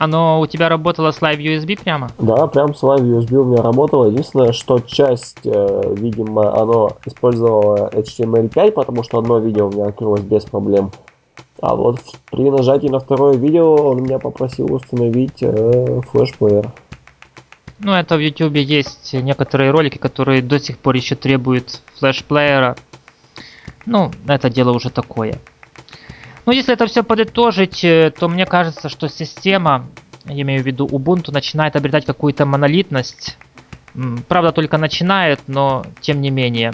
Оно 0.03 0.41
у 0.41 0.47
тебя 0.47 0.67
работало 0.67 1.11
с 1.11 1.21
Live 1.21 1.39
USB 1.39 1.81
прямо? 1.81 2.11
Да, 2.19 2.45
прям 2.47 2.75
с 2.75 2.83
Live 2.83 3.03
USB 3.03 3.37
у 3.37 3.45
меня 3.45 3.61
работало. 3.61 4.07
Единственное, 4.07 4.51
что 4.51 4.81
часть, 4.81 5.45
э, 5.45 5.93
видимо, 5.95 6.61
оно 6.61 6.97
использовало 7.05 7.89
HTML5, 7.93 8.71
потому 8.71 9.03
что 9.03 9.19
одно 9.19 9.39
видео 9.39 9.69
у 9.69 9.71
меня 9.71 9.85
открылось 9.85 10.19
без 10.19 10.43
проблем. 10.43 10.91
А 11.61 11.77
вот 11.77 12.01
при 12.29 12.51
нажатии 12.51 12.89
на 12.89 12.99
второе 12.99 13.37
видео 13.37 13.91
он 13.91 14.03
меня 14.03 14.19
попросил 14.19 14.73
установить 14.73 15.41
э, 15.41 16.01
флешплеер. 16.11 16.69
Ну, 17.79 17.93
это 17.93 18.17
в 18.17 18.19
YouTube 18.19 18.55
есть 18.55 19.13
некоторые 19.13 19.71
ролики, 19.71 19.99
которые 19.99 20.41
до 20.41 20.59
сих 20.59 20.79
пор 20.79 20.95
еще 20.95 21.15
требуют 21.15 21.79
флешплеера. 21.97 22.75
Ну, 23.85 24.11
это 24.27 24.49
дело 24.49 24.73
уже 24.73 24.89
такое. 24.89 25.39
Ну, 26.45 26.51
если 26.51 26.73
это 26.73 26.85
все 26.87 27.03
подытожить, 27.03 27.83
э, 27.83 28.11
то 28.17 28.27
мне 28.27 28.45
кажется, 28.45 28.89
что 28.89 29.07
система, 29.07 29.85
я 30.25 30.41
имею 30.41 30.61
в 30.61 30.65
виду 30.65 30.85
Ubuntu, 30.85 31.31
начинает 31.31 31.75
обретать 31.75 32.05
какую-то 32.05 32.45
монолитность. 32.45 33.37
Правда, 34.27 34.51
только 34.51 34.77
начинает, 34.77 35.39
но 35.47 35.85
тем 36.01 36.19
не 36.19 36.31
менее. 36.31 36.73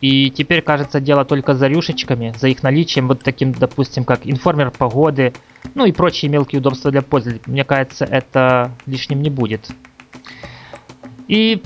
И 0.00 0.30
теперь, 0.30 0.62
кажется, 0.62 1.00
дело 1.00 1.24
только 1.24 1.54
за 1.54 1.66
рюшечками, 1.66 2.32
за 2.38 2.48
их 2.48 2.62
наличием, 2.62 3.08
вот 3.08 3.22
таким, 3.22 3.52
допустим, 3.52 4.04
как 4.04 4.20
информер 4.24 4.70
погоды, 4.70 5.34
ну 5.74 5.84
и 5.84 5.92
прочие 5.92 6.30
мелкие 6.30 6.60
удобства 6.60 6.90
для 6.90 7.02
пользователя. 7.02 7.42
Мне 7.46 7.64
кажется, 7.64 8.06
это 8.06 8.70
лишним 8.86 9.20
не 9.20 9.28
будет. 9.28 9.68
И 11.28 11.62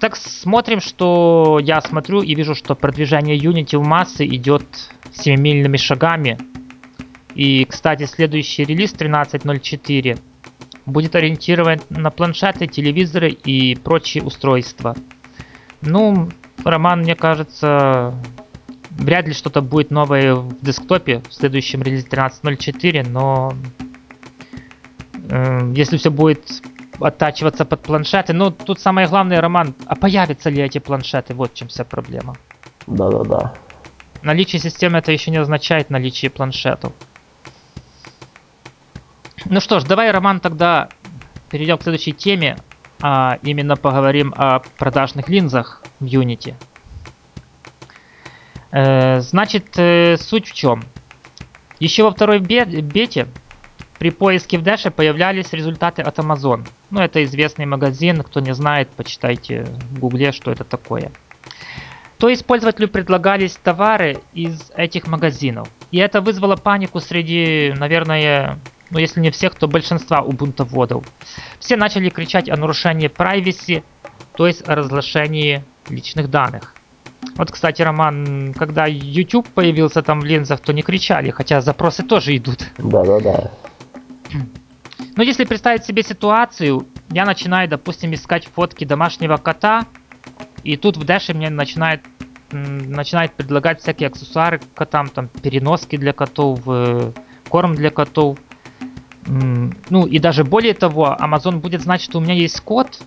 так 0.00 0.16
смотрим, 0.16 0.80
что 0.80 1.60
я 1.62 1.80
смотрю 1.80 2.22
и 2.22 2.34
вижу, 2.34 2.54
что 2.56 2.74
продвижение 2.74 3.38
Unity 3.38 3.78
в 3.78 3.86
массы 3.86 4.26
идет 4.26 4.64
семимильными 5.12 5.76
шагами. 5.76 6.38
И, 7.34 7.64
кстати, 7.64 8.04
следующий 8.04 8.64
релиз 8.64 8.92
13.04 8.94 10.18
будет 10.86 11.14
ориентирован 11.14 11.80
на 11.90 12.10
планшеты, 12.10 12.66
телевизоры 12.66 13.30
и 13.30 13.76
прочие 13.76 14.24
устройства. 14.24 14.96
Ну, 15.82 16.28
Роман, 16.64 17.00
мне 17.00 17.14
кажется, 17.14 18.14
вряд 18.90 19.26
ли 19.26 19.32
что-то 19.32 19.62
будет 19.62 19.90
новое 19.90 20.34
в 20.34 20.60
десктопе 20.60 21.22
в 21.28 21.32
следующем 21.32 21.82
релизе 21.82 22.06
13.04, 22.06 23.08
но 23.08 23.54
э, 25.28 25.72
если 25.74 25.96
все 25.96 26.10
будет 26.10 26.62
оттачиваться 27.00 27.64
под 27.64 27.80
планшеты, 27.80 28.32
ну, 28.32 28.50
тут 28.50 28.78
самое 28.80 29.08
главное, 29.08 29.40
Роман, 29.40 29.74
а 29.86 29.96
появятся 29.96 30.50
ли 30.50 30.62
эти 30.62 30.78
планшеты? 30.78 31.34
Вот 31.34 31.52
в 31.52 31.54
чем 31.54 31.68
вся 31.68 31.84
проблема. 31.84 32.36
Да-да-да. 32.86 33.54
Наличие 34.22 34.60
системы 34.60 34.98
это 34.98 35.12
еще 35.12 35.30
не 35.30 35.38
означает 35.38 35.88
наличие 35.88 36.30
планшетов. 36.30 36.92
Ну 39.50 39.58
что 39.58 39.80
ж, 39.80 39.84
давай, 39.84 40.12
Роман, 40.12 40.38
тогда 40.38 40.90
перейдем 41.50 41.76
к 41.76 41.82
следующей 41.82 42.12
теме, 42.12 42.56
а 43.02 43.40
именно 43.42 43.74
поговорим 43.74 44.32
о 44.36 44.60
продажных 44.78 45.28
линзах 45.28 45.82
в 45.98 46.04
Unity. 46.04 46.54
Э, 48.70 49.20
значит, 49.20 49.76
э, 49.76 50.16
суть 50.18 50.46
в 50.46 50.54
чем? 50.54 50.84
Еще 51.80 52.04
во 52.04 52.12
второй 52.12 52.38
бете 52.38 53.26
при 53.98 54.10
поиске 54.10 54.56
в 54.56 54.62
Dash 54.62 54.88
появлялись 54.88 55.52
результаты 55.52 56.02
от 56.02 56.16
Amazon. 56.20 56.68
Ну, 56.90 57.00
это 57.00 57.24
известный 57.24 57.66
магазин, 57.66 58.22
кто 58.22 58.38
не 58.38 58.54
знает, 58.54 58.88
почитайте 58.90 59.64
в 59.64 59.98
гугле, 59.98 60.30
что 60.30 60.52
это 60.52 60.62
такое. 60.62 61.10
То 62.18 62.28
есть 62.28 62.46
пользователю 62.46 62.86
предлагались 62.86 63.56
товары 63.56 64.20
из 64.32 64.70
этих 64.76 65.08
магазинов. 65.08 65.68
И 65.90 65.98
это 65.98 66.20
вызвало 66.20 66.54
панику 66.54 67.00
среди, 67.00 67.74
наверное, 67.76 68.60
ну 68.90 68.98
если 68.98 69.20
не 69.20 69.30
всех, 69.30 69.54
то 69.54 69.68
большинства 69.68 70.20
убунтоводов. 70.20 71.04
Все 71.58 71.76
начали 71.76 72.10
кричать 72.10 72.48
о 72.48 72.56
нарушении 72.56 73.08
privacy, 73.08 73.82
то 74.36 74.46
есть 74.46 74.68
о 74.68 74.74
разглашении 74.74 75.64
личных 75.88 76.30
данных. 76.30 76.74
Вот, 77.36 77.50
кстати, 77.50 77.82
Роман, 77.82 78.54
когда 78.54 78.86
YouTube 78.86 79.48
появился 79.48 80.02
там 80.02 80.20
в 80.20 80.24
линзах, 80.24 80.60
то 80.60 80.72
не 80.72 80.82
кричали, 80.82 81.30
хотя 81.30 81.60
запросы 81.60 82.02
тоже 82.02 82.36
идут. 82.36 82.66
Да-да-да. 82.78 83.50
Ну, 85.16 85.22
если 85.22 85.44
представить 85.44 85.84
себе 85.84 86.02
ситуацию, 86.02 86.86
я 87.10 87.24
начинаю, 87.24 87.68
допустим, 87.68 88.14
искать 88.14 88.46
фотки 88.46 88.84
домашнего 88.84 89.36
кота, 89.36 89.86
и 90.62 90.76
тут 90.76 90.96
в 90.96 91.04
Дэше 91.04 91.34
мне 91.34 91.50
начинает 91.50 92.02
начинает 92.52 93.32
предлагать 93.34 93.80
всякие 93.80 94.08
аксессуары 94.08 94.60
котам, 94.74 95.08
там 95.08 95.28
переноски 95.28 95.96
для 95.96 96.12
котов, 96.12 96.60
э, 96.66 97.12
корм 97.48 97.74
для 97.74 97.90
котов. 97.90 98.38
Ну 99.30 100.06
и 100.06 100.18
даже 100.18 100.42
более 100.42 100.74
того, 100.74 101.16
Amazon 101.20 101.60
будет 101.60 101.82
знать, 101.82 102.00
что 102.00 102.18
у 102.18 102.20
меня 102.20 102.34
есть 102.34 102.60
кот, 102.60 103.00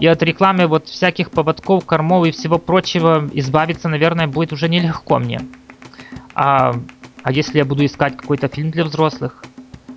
и 0.00 0.06
от 0.06 0.22
рекламы 0.22 0.66
вот 0.66 0.86
всяких 0.88 1.30
поводков, 1.30 1.84
кормов 1.84 2.26
и 2.26 2.30
всего 2.30 2.58
прочего 2.58 3.28
избавиться, 3.34 3.88
наверное, 3.88 4.26
будет 4.26 4.52
уже 4.52 4.68
нелегко 4.68 5.18
мне. 5.18 5.40
А, 6.34 6.72
а 7.22 7.32
если 7.32 7.58
я 7.58 7.64
буду 7.64 7.84
искать 7.84 8.16
какой-то 8.16 8.48
фильм 8.48 8.70
для 8.70 8.84
взрослых? 8.84 9.44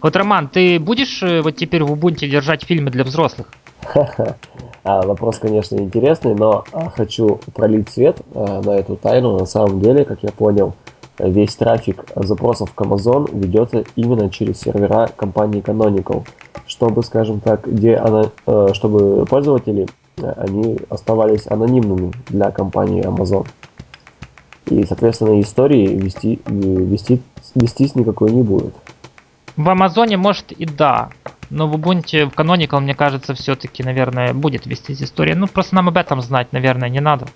Вот, 0.02 0.16
Роман, 0.16 0.50
ты 0.50 0.80
будешь 0.80 1.22
э, 1.22 1.42
вот 1.42 1.56
теперь 1.56 1.84
в 1.84 1.92
Ubuntu 1.94 2.28
держать 2.28 2.64
фильмы 2.64 2.90
для 2.90 3.04
взрослых? 3.04 3.48
А, 4.84 5.04
вопрос, 5.04 5.38
конечно, 5.38 5.76
интересный, 5.76 6.34
но 6.34 6.64
а, 6.72 6.90
хочу 6.90 7.40
пролить 7.54 7.90
свет 7.90 8.20
а, 8.34 8.62
на 8.62 8.72
эту 8.72 8.96
тайну. 8.96 9.38
На 9.38 9.46
самом 9.46 9.80
деле, 9.80 10.06
как 10.06 10.24
я 10.24 10.32
понял, 10.32 10.74
весь 11.30 11.56
трафик 11.56 12.06
запросов 12.16 12.74
к 12.74 12.82
Amazon 12.82 13.30
ведется 13.32 13.84
именно 13.96 14.30
через 14.30 14.60
сервера 14.60 15.10
компании 15.16 15.62
Canonical, 15.62 16.26
чтобы, 16.68 17.04
скажем 17.04 17.40
так, 17.40 17.68
где 17.68 17.96
она, 17.96 18.32
э, 18.48 18.68
чтобы 18.74 19.26
пользователи 19.26 19.88
они 20.18 20.78
оставались 20.90 21.48
анонимными 21.48 22.12
для 22.30 22.52
компании 22.52 23.04
Amazon. 23.04 23.48
И, 24.68 24.86
соответственно, 24.86 25.40
истории 25.42 25.88
вести, 25.88 26.40
вести, 26.46 27.22
вестись 27.56 27.96
никакой 27.96 28.32
не 28.32 28.44
будет. 28.44 28.74
В 29.58 29.70
Амазоне, 29.70 30.18
может, 30.18 30.52
и 30.52 30.66
да. 30.66 31.10
Но 31.50 31.68
в 31.68 31.76
Ubuntu, 31.76 32.30
в 32.30 32.34
Canonical, 32.34 32.80
мне 32.80 32.96
кажется, 32.96 33.34
все-таки, 33.34 33.84
наверное, 33.84 34.34
будет 34.34 34.66
вестись 34.66 35.04
история. 35.04 35.36
Ну, 35.36 35.48
просто 35.48 35.76
нам 35.76 35.90
об 35.90 35.98
этом 35.98 36.22
знать, 36.22 36.54
наверное, 36.54 36.90
не 36.90 37.02
надо. 37.02 37.28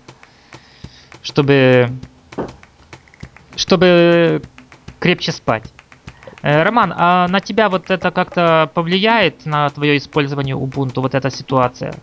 Чтобы... 1.22 1.90
Чтобы 3.56 4.42
крепче 5.00 5.32
спать. 5.32 5.64
Э, 6.42 6.62
Роман, 6.62 6.92
а 6.96 7.26
на 7.28 7.40
тебя 7.40 7.68
вот 7.68 7.90
это 7.90 8.10
как-то 8.10 8.70
повлияет 8.72 9.46
на 9.46 9.68
твое 9.70 9.96
использование 9.96 10.54
Ubuntu, 10.54 11.00
вот 11.00 11.14
эта 11.14 11.30
ситуация? 11.30 11.94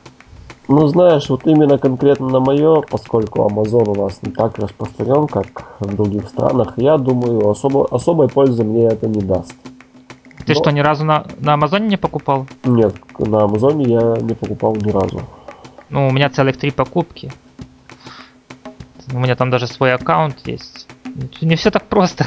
Ну, 0.68 0.88
знаешь, 0.88 1.30
вот 1.30 1.46
именно 1.46 1.78
конкретно 1.78 2.30
на 2.30 2.40
мое, 2.40 2.82
поскольку 2.82 3.42
Amazon 3.42 3.90
у 3.90 4.04
нас 4.04 4.20
не 4.22 4.32
так 4.32 4.58
распространен, 4.58 5.28
как 5.28 5.76
в 5.80 5.96
других 5.96 6.30
странах, 6.30 6.74
я 6.78 6.98
думаю, 6.98 7.50
особо, 7.50 7.88
особой 7.92 8.30
пользы 8.30 8.64
мне 8.64 8.88
это 8.88 9.08
не 9.08 9.22
даст. 9.22 9.54
Ты 10.46 10.54
Но... 10.54 10.56
что, 10.56 10.72
ни 10.72 10.80
разу 10.80 11.06
на, 11.06 11.26
на 11.40 11.54
Амазоне 11.54 11.88
не 11.88 11.98
покупал? 11.98 12.48
Нет, 12.64 12.96
на 13.20 13.44
Амазоне 13.44 13.86
я 13.86 14.18
не 14.22 14.34
покупал 14.34 14.76
ни 14.76 14.90
разу. 14.90 15.22
Ну, 15.90 16.08
у 16.08 16.12
меня 16.12 16.30
целых 16.30 16.58
три 16.58 16.72
покупки. 16.72 17.32
У 19.14 19.20
меня 19.20 19.36
там 19.36 19.50
даже 19.50 19.68
свой 19.68 19.94
аккаунт 19.94 20.48
есть. 20.48 20.88
Не 21.42 21.56
все 21.56 21.72
так 21.72 21.84
просто. 21.84 22.26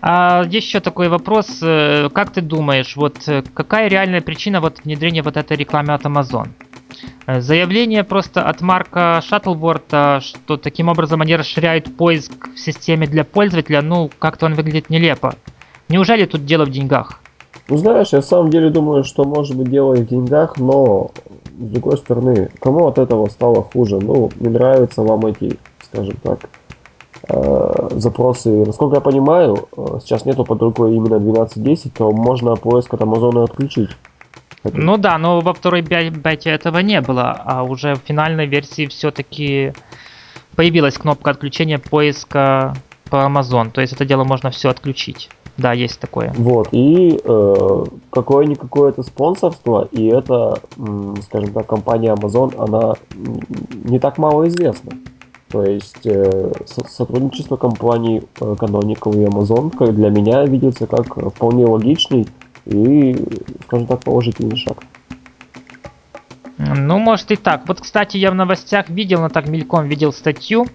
А 0.00 0.44
еще 0.48 0.80
такой 0.80 1.08
вопрос. 1.08 1.58
Э, 1.60 2.08
как 2.12 2.30
ты 2.30 2.40
думаешь, 2.40 2.94
вот 2.96 3.16
э, 3.26 3.42
какая 3.52 3.88
реальная 3.88 4.20
причина 4.20 4.60
вот 4.60 4.78
внедрения 4.84 5.22
вот 5.22 5.36
этой 5.36 5.56
рекламы 5.56 5.92
от 5.92 6.02
Amazon? 6.02 6.50
Э, 7.26 7.40
заявление 7.40 8.04
просто 8.04 8.42
от 8.42 8.60
Марка 8.60 9.20
Шаттлворта, 9.26 10.20
что 10.22 10.56
таким 10.56 10.88
образом 10.88 11.20
они 11.20 11.36
расширяют 11.36 11.96
поиск 11.96 12.48
в 12.54 12.58
системе 12.58 13.06
для 13.06 13.24
пользователя, 13.24 13.82
ну, 13.82 14.10
как-то 14.18 14.46
он 14.46 14.54
выглядит 14.54 14.88
нелепо. 14.88 15.34
Неужели 15.88 16.26
тут 16.26 16.44
дело 16.44 16.64
в 16.64 16.70
деньгах? 16.70 17.20
Ну, 17.68 17.76
знаешь, 17.76 18.08
я 18.12 18.20
в 18.20 18.24
самом 18.24 18.50
деле 18.50 18.70
думаю, 18.70 19.04
что 19.04 19.24
может 19.24 19.56
быть 19.56 19.70
дело 19.70 19.94
и 19.94 20.02
в 20.02 20.06
деньгах, 20.06 20.56
но 20.58 21.10
с 21.58 21.64
другой 21.70 21.98
стороны, 21.98 22.50
кому 22.60 22.86
от 22.86 22.98
этого 22.98 23.26
стало 23.28 23.62
хуже? 23.62 23.98
Ну, 24.00 24.30
не 24.36 24.48
нравятся 24.48 25.02
вам 25.02 25.26
эти, 25.26 25.58
скажем 25.92 26.16
так, 26.22 26.48
э, 27.28 27.88
запросы. 27.96 28.64
Насколько 28.64 28.96
я 28.96 29.00
понимаю, 29.00 29.68
э, 29.76 29.98
сейчас 30.00 30.24
нету 30.24 30.44
под 30.44 30.62
рукой 30.62 30.94
именно 30.94 31.18
12.10, 31.18 31.92
то 31.96 32.12
можно 32.12 32.56
поиск 32.56 32.94
от 32.94 33.02
Амазона 33.02 33.44
отключить. 33.44 33.90
Ну 34.64 34.96
да, 34.96 35.18
но 35.18 35.40
во 35.40 35.52
второй 35.52 35.82
бете 35.82 36.50
этого 36.50 36.78
не 36.78 37.00
было, 37.00 37.30
а 37.44 37.62
уже 37.62 37.94
в 37.94 37.98
финальной 37.98 38.46
версии 38.46 38.86
все-таки 38.86 39.72
появилась 40.56 40.98
кнопка 40.98 41.30
отключения 41.30 41.78
поиска 41.78 42.74
по 43.08 43.16
Amazon. 43.16 43.70
То 43.70 43.80
есть 43.80 43.92
это 43.92 44.04
дело 44.04 44.24
можно 44.24 44.50
все 44.50 44.68
отключить. 44.68 45.30
Да, 45.56 45.72
есть 45.72 45.98
такое. 45.98 46.32
Вот, 46.36 46.68
и 46.70 47.20
э, 47.22 47.84
какое-никакое 48.10 48.90
это 48.90 49.02
спонсорство, 49.02 49.88
и 49.90 50.06
это, 50.06 50.60
скажем 51.22 51.52
так, 51.52 51.66
компания 51.66 52.14
Amazon, 52.14 52.54
она 52.56 52.94
не 53.84 53.98
так 53.98 54.18
мало 54.18 54.46
известна. 54.46 54.92
То 55.48 55.64
есть 55.64 56.06
э, 56.06 56.52
сотрудничество 56.66 57.56
компаний 57.56 58.22
э, 58.40 58.54
Canonical 58.58 59.14
и 59.14 59.24
Amazon 59.24 59.74
как 59.76 59.94
для 59.94 60.10
меня 60.10 60.44
видится 60.44 60.86
как 60.86 61.16
вполне 61.34 61.64
логичный 61.64 62.26
и, 62.66 63.16
скажем 63.66 63.86
так, 63.86 64.00
положительный 64.00 64.56
шаг. 64.56 64.78
Ну, 66.58 66.98
может 66.98 67.30
и 67.30 67.36
так. 67.36 67.62
Вот, 67.66 67.80
кстати, 67.80 68.16
я 68.16 68.30
в 68.30 68.34
новостях 68.34 68.90
видел, 68.90 69.20
но 69.20 69.28
так 69.28 69.48
мельком 69.48 69.88
видел 69.88 70.12
статью, 70.12 70.66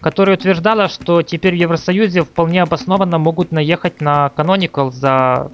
которая 0.00 0.36
утверждала, 0.36 0.88
что 0.88 1.22
теперь 1.22 1.54
в 1.54 1.58
Евросоюзе 1.58 2.22
вполне 2.22 2.62
обоснованно 2.62 3.18
могут 3.18 3.52
наехать 3.52 4.00
на 4.00 4.32
Canonical 4.34 4.90
за 4.90 5.52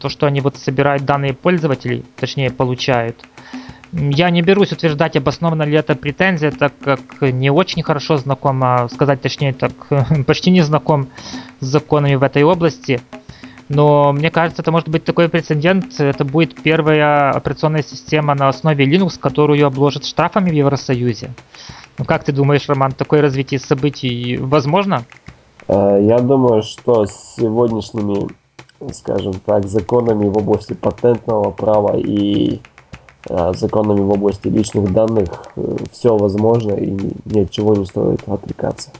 то, 0.00 0.08
что 0.08 0.26
они 0.26 0.40
вот 0.40 0.56
собирают 0.56 1.04
данные 1.04 1.34
пользователей, 1.34 2.04
точнее 2.16 2.50
получают. 2.50 3.16
Я 3.92 4.30
не 4.30 4.42
берусь 4.42 4.72
утверждать, 4.72 5.16
обоснованно 5.16 5.64
ли 5.64 5.76
это 5.76 5.96
претензия, 5.96 6.52
так 6.52 6.72
как 6.80 7.00
не 7.22 7.50
очень 7.50 7.82
хорошо 7.82 8.18
знаком, 8.18 8.62
а 8.62 8.88
сказать 8.88 9.20
точнее 9.20 9.52
так, 9.52 9.72
почти 10.26 10.50
не 10.50 10.62
знаком 10.62 11.08
с 11.58 11.66
законами 11.66 12.14
в 12.14 12.22
этой 12.22 12.44
области. 12.44 13.00
Но 13.68 14.12
мне 14.12 14.30
кажется, 14.30 14.62
это 14.62 14.72
может 14.72 14.88
быть 14.88 15.04
такой 15.04 15.28
прецедент. 15.28 16.00
Это 16.00 16.24
будет 16.24 16.60
первая 16.60 17.30
операционная 17.30 17.84
система 17.84 18.34
на 18.34 18.48
основе 18.48 18.84
Linux, 18.84 19.18
которую 19.18 19.64
обложат 19.64 20.04
штрафами 20.04 20.50
в 20.50 20.54
Евросоюзе. 20.54 21.30
Ну 21.98 22.04
как 22.04 22.24
ты 22.24 22.32
думаешь, 22.32 22.68
Роман, 22.68 22.92
такое 22.92 23.22
развитие 23.22 23.60
событий 23.60 24.36
возможно? 24.38 25.04
Э, 25.68 25.98
я 26.00 26.18
думаю, 26.18 26.62
что 26.62 27.06
с 27.06 27.36
сегодняшними, 27.36 28.28
скажем 28.92 29.34
так, 29.34 29.66
законами 29.68 30.26
в 30.26 30.36
области 30.36 30.74
патентного 30.74 31.50
права 31.50 31.96
и 31.96 32.60
законами 33.28 34.00
в 34.00 34.10
области 34.10 34.48
личных 34.48 34.92
данных 34.92 35.28
э, 35.56 35.76
все 35.92 36.16
возможно 36.16 36.72
и 36.72 36.90
ни 36.90 37.40
от 37.40 37.50
чего 37.50 37.76
не 37.76 37.84
стоит 37.84 38.26
отрекаться. 38.26 38.92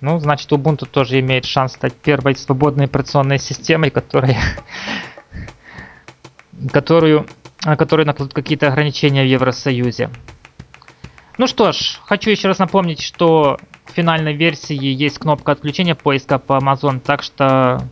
Ну, 0.00 0.18
значит, 0.18 0.50
Ubuntu 0.50 0.86
тоже 0.86 1.20
имеет 1.20 1.44
шанс 1.44 1.74
стать 1.74 1.94
первой 1.94 2.34
свободной 2.34 2.86
операционной 2.86 3.38
системой, 3.38 3.90
которая, 3.90 4.38
которую, 6.72 7.26
которую 7.60 8.06
накладут 8.06 8.32
какие-то 8.34 8.68
ограничения 8.68 9.22
в 9.22 9.26
Евросоюзе. 9.26 10.10
Ну 11.38 11.46
что 11.46 11.72
ж, 11.72 12.00
хочу 12.04 12.30
еще 12.30 12.48
раз 12.48 12.58
напомнить, 12.58 13.00
что 13.00 13.58
в 13.84 13.92
финальной 13.92 14.34
версии 14.34 14.74
есть 14.74 15.18
кнопка 15.18 15.52
отключения 15.52 15.94
поиска 15.94 16.38
по 16.38 16.58
Amazon, 16.58 17.00
так 17.00 17.22
что, 17.22 17.82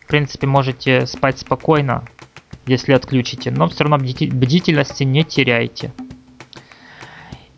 в 0.00 0.06
принципе, 0.06 0.46
можете 0.46 1.06
спать 1.06 1.38
спокойно, 1.38 2.04
если 2.66 2.92
отключите, 2.92 3.50
но 3.50 3.68
все 3.68 3.84
равно 3.84 3.98
бдительности 3.98 5.04
не 5.04 5.24
теряйте. 5.24 5.92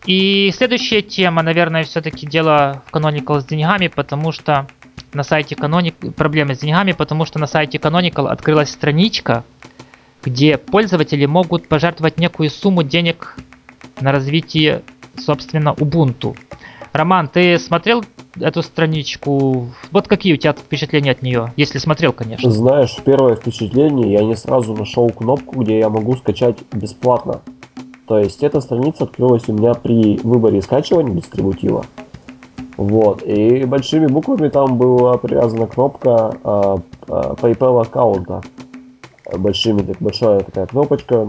И 0.06 0.52
следующая 0.54 1.02
тема, 1.02 1.42
наверное, 1.42 1.84
все-таки 1.84 2.26
дело 2.26 2.82
в 2.86 2.92
Canonical 2.94 3.40
с 3.40 3.44
деньгами, 3.44 3.88
потому 3.88 4.32
что 4.32 4.66
на 5.14 5.22
сайте 5.22 5.54
Canonical... 5.54 6.12
Проблемы 6.12 6.54
с 6.54 6.58
деньгами, 6.58 6.92
потому 6.92 7.24
что 7.24 7.38
на 7.38 7.46
сайте 7.46 7.78
Canonical 7.78 8.28
открылась 8.28 8.70
страничка, 8.70 9.44
где 10.22 10.58
пользователи 10.58 11.24
могут 11.24 11.68
пожертвовать 11.68 12.18
некую 12.18 12.50
сумму 12.50 12.82
денег 12.82 13.36
на 14.00 14.12
развитие, 14.12 14.82
собственно, 15.16 15.70
Ubuntu. 15.70 16.36
Роман, 16.92 17.28
ты 17.28 17.58
смотрел 17.58 18.04
эту 18.38 18.62
страничку? 18.62 19.68
Вот 19.90 20.08
какие 20.08 20.34
у 20.34 20.36
тебя 20.36 20.52
впечатления 20.52 21.12
от 21.12 21.22
нее, 21.22 21.52
если 21.56 21.78
смотрел, 21.78 22.12
конечно. 22.12 22.50
Знаешь, 22.50 22.96
первое 23.04 23.36
впечатление, 23.36 24.12
я 24.12 24.24
не 24.24 24.36
сразу 24.36 24.74
нашел 24.74 25.10
кнопку, 25.10 25.62
где 25.62 25.78
я 25.78 25.88
могу 25.88 26.16
скачать 26.16 26.58
бесплатно. 26.72 27.40
То 28.06 28.18
есть 28.18 28.42
эта 28.42 28.60
страница 28.60 29.04
открылась 29.04 29.48
у 29.48 29.52
меня 29.52 29.74
при 29.74 30.18
выборе 30.18 30.60
скачивания 30.60 31.14
дистрибутива. 31.14 31.86
Вот. 32.76 33.22
И 33.22 33.64
большими 33.64 34.06
буквами 34.06 34.48
там 34.48 34.76
была 34.76 35.16
привязана 35.16 35.66
кнопка 35.66 36.36
э, 36.42 36.76
PayPal 37.06 37.80
аккаунта. 37.80 38.42
Большими, 39.32 39.82
так 39.82 39.96
большая 40.00 40.40
такая 40.40 40.66
кнопочка, 40.66 41.28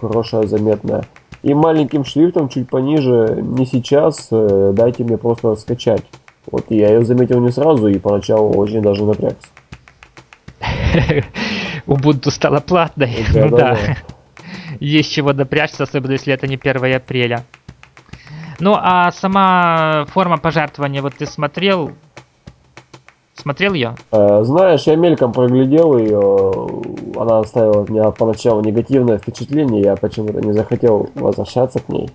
хорошая, 0.00 0.46
заметная. 0.46 1.04
И 1.42 1.54
маленьким 1.54 2.04
шрифтом 2.04 2.48
чуть 2.48 2.68
пониже, 2.68 3.38
не 3.42 3.64
сейчас, 3.64 4.28
э, 4.30 4.72
дайте 4.74 5.04
мне 5.04 5.16
просто 5.16 5.56
скачать. 5.56 6.04
Вот 6.50 6.66
я 6.70 6.88
ее 6.88 7.04
заметил 7.04 7.40
не 7.40 7.50
сразу 7.50 7.88
и 7.88 7.98
поначалу 7.98 8.56
очень 8.56 8.82
даже 8.82 9.04
напрягся. 9.04 9.48
Ubuntu 11.86 12.30
стала 12.30 12.60
платной. 12.60 13.24
Ну 13.34 13.48
да. 13.56 13.76
Есть 14.80 15.12
чего 15.12 15.32
напрячься, 15.32 15.84
особенно 15.84 16.12
если 16.12 16.32
это 16.32 16.46
не 16.46 16.56
1 16.56 16.96
апреля. 16.96 17.44
Ну, 18.60 18.74
а 18.76 19.10
сама 19.12 20.06
форма 20.08 20.38
пожертвования, 20.38 21.00
вот 21.00 21.14
ты 21.14 21.26
смотрел, 21.26 21.92
Смотрел 23.38 23.72
ее? 23.72 23.94
Э, 24.10 24.42
знаешь, 24.42 24.82
я 24.82 24.96
мельком 24.96 25.32
проглядел 25.32 25.96
ее. 25.96 26.82
Она 27.16 27.38
оставила 27.38 27.86
меня 27.88 28.10
поначалу 28.10 28.62
негативное 28.62 29.18
впечатление. 29.18 29.82
Я 29.82 29.96
почему-то 29.96 30.40
не 30.40 30.52
захотел 30.52 31.08
возвращаться 31.14 31.78
к 31.78 31.88
ней. 31.88 32.10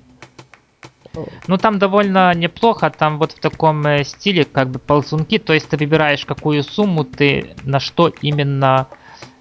Ну, 1.47 1.58
там 1.58 1.80
довольно 1.80 2.34
неплохо. 2.34 2.89
Там 2.89 3.19
вот 3.19 3.34
в 3.34 3.39
таком 3.39 3.86
э, 3.86 4.04
стиле, 4.04 4.45
как 4.45 4.69
бы 4.69 4.80
ползунки. 4.80 5.38
То 5.38 5.54
есть 5.54 5.69
ты 5.69 5.78
выбираешь, 5.78 6.26
какую 6.26 6.63
сумму 6.63 7.04
ты 7.04 7.56
на 7.63 7.80
что 7.80 8.12
именно 8.21 8.88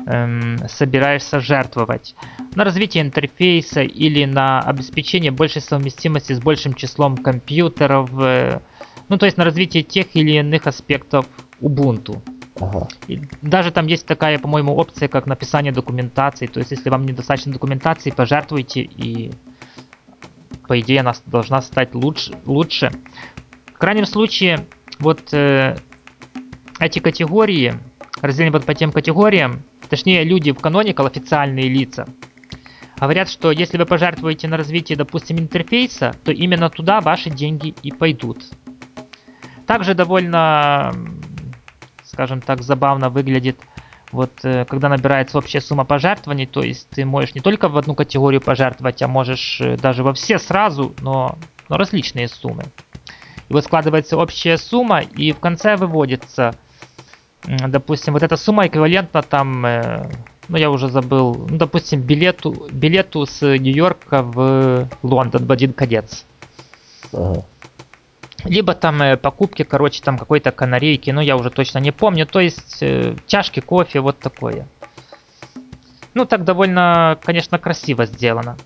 эм, 0.06 0.58
собираешься 0.68 1.40
жертвовать. 1.40 2.14
На 2.54 2.64
развитие 2.64 3.02
интерфейса 3.02 3.82
или 3.82 4.24
на 4.24 4.60
обеспечение 4.60 5.30
большей 5.30 5.62
совместимости 5.62 6.32
с 6.34 6.40
большим 6.40 6.74
числом 6.74 7.16
компьютеров. 7.16 8.10
Э, 8.20 8.60
ну, 9.08 9.18
то 9.18 9.26
есть 9.26 9.38
на 9.38 9.44
развитие 9.44 9.82
тех 9.82 10.14
или 10.14 10.32
иных 10.32 10.66
аспектов 10.66 11.26
Ubuntu. 11.60 12.20
Ага. 12.60 12.86
И 13.08 13.20
даже 13.40 13.72
там 13.72 13.86
есть 13.86 14.06
такая, 14.06 14.38
по-моему, 14.38 14.74
опция, 14.74 15.08
как 15.08 15.26
написание 15.26 15.72
документации. 15.72 16.46
То 16.46 16.58
есть, 16.60 16.70
если 16.70 16.90
вам 16.90 17.06
недостаточно 17.06 17.52
документации, 17.52 18.10
пожертвуйте, 18.10 18.82
и 18.82 19.32
по 20.68 20.78
идее 20.80 21.00
она 21.00 21.14
должна 21.26 21.62
стать 21.62 21.94
лучше. 21.94 22.32
лучше. 22.46 22.90
В 23.74 23.78
крайнем 23.78 24.06
случае, 24.06 24.66
вот 24.98 25.32
э, 25.32 25.76
эти 26.78 26.98
категории, 26.98 27.74
разделены 28.20 28.52
вот 28.52 28.64
по 28.64 28.74
тем 28.74 28.92
категориям, 28.92 29.62
точнее 29.88 30.24
люди 30.24 30.52
в 30.52 30.58
Canonical, 30.58 31.06
официальные 31.06 31.68
лица, 31.68 32.06
говорят, 33.00 33.28
что 33.28 33.50
если 33.50 33.78
вы 33.78 33.86
пожертвуете 33.86 34.46
на 34.46 34.56
развитие, 34.56 34.96
допустим, 34.96 35.38
интерфейса, 35.38 36.14
то 36.24 36.30
именно 36.30 36.70
туда 36.70 37.00
ваши 37.00 37.30
деньги 37.30 37.74
и 37.82 37.90
пойдут. 37.90 38.44
Также 39.66 39.94
довольно 39.94 40.92
скажем 42.12 42.40
так, 42.40 42.62
забавно 42.62 43.08
выглядит 43.08 43.58
вот 44.12 44.32
э, 44.44 44.64
когда 44.66 44.88
набирается 44.88 45.38
общая 45.38 45.60
сумма 45.60 45.84
пожертвований, 45.84 46.46
то 46.46 46.62
есть 46.62 46.88
ты 46.90 47.04
можешь 47.04 47.34
не 47.34 47.40
только 47.40 47.68
в 47.68 47.76
одну 47.76 47.94
категорию 47.94 48.40
пожертвовать, 48.40 49.02
а 49.02 49.08
можешь 49.08 49.60
э, 49.60 49.76
даже 49.76 50.02
во 50.02 50.12
все 50.12 50.38
сразу, 50.38 50.94
но, 51.00 51.38
но 51.68 51.78
различные 51.78 52.28
суммы. 52.28 52.64
И 53.48 53.52
вот 53.52 53.64
складывается 53.64 54.16
общая 54.16 54.58
сумма, 54.58 55.00
и 55.00 55.32
в 55.32 55.40
конце 55.40 55.76
выводится, 55.76 56.54
допустим, 57.44 58.12
вот 58.12 58.22
эта 58.22 58.36
сумма 58.36 58.66
эквивалентна 58.66 59.22
там, 59.22 59.64
э, 59.64 60.10
ну 60.48 60.56
я 60.58 60.70
уже 60.70 60.88
забыл, 60.88 61.46
ну 61.48 61.56
допустим, 61.56 62.02
билету, 62.02 62.68
билету 62.70 63.26
с 63.26 63.40
Нью-Йорка 63.40 64.22
в 64.22 64.88
Лондон 65.02 65.46
в 65.46 65.52
один 65.52 65.72
конец. 65.72 66.24
Ага 67.12 67.44
либо 68.44 68.74
там 68.74 69.00
э, 69.02 69.16
покупки, 69.16 69.62
короче, 69.62 70.02
там 70.02 70.18
какой-то 70.18 70.50
канарейки, 70.52 71.10
ну 71.10 71.20
я 71.20 71.36
уже 71.36 71.50
точно 71.50 71.78
не 71.78 71.92
помню, 71.92 72.26
то 72.26 72.40
есть 72.40 72.82
э, 72.82 73.16
чашки 73.26 73.60
кофе, 73.60 74.00
вот 74.00 74.18
такое. 74.18 74.66
Ну 76.14 76.24
так 76.24 76.44
довольно, 76.44 77.18
конечно, 77.22 77.58
красиво 77.58 78.06
сделано. 78.06 78.56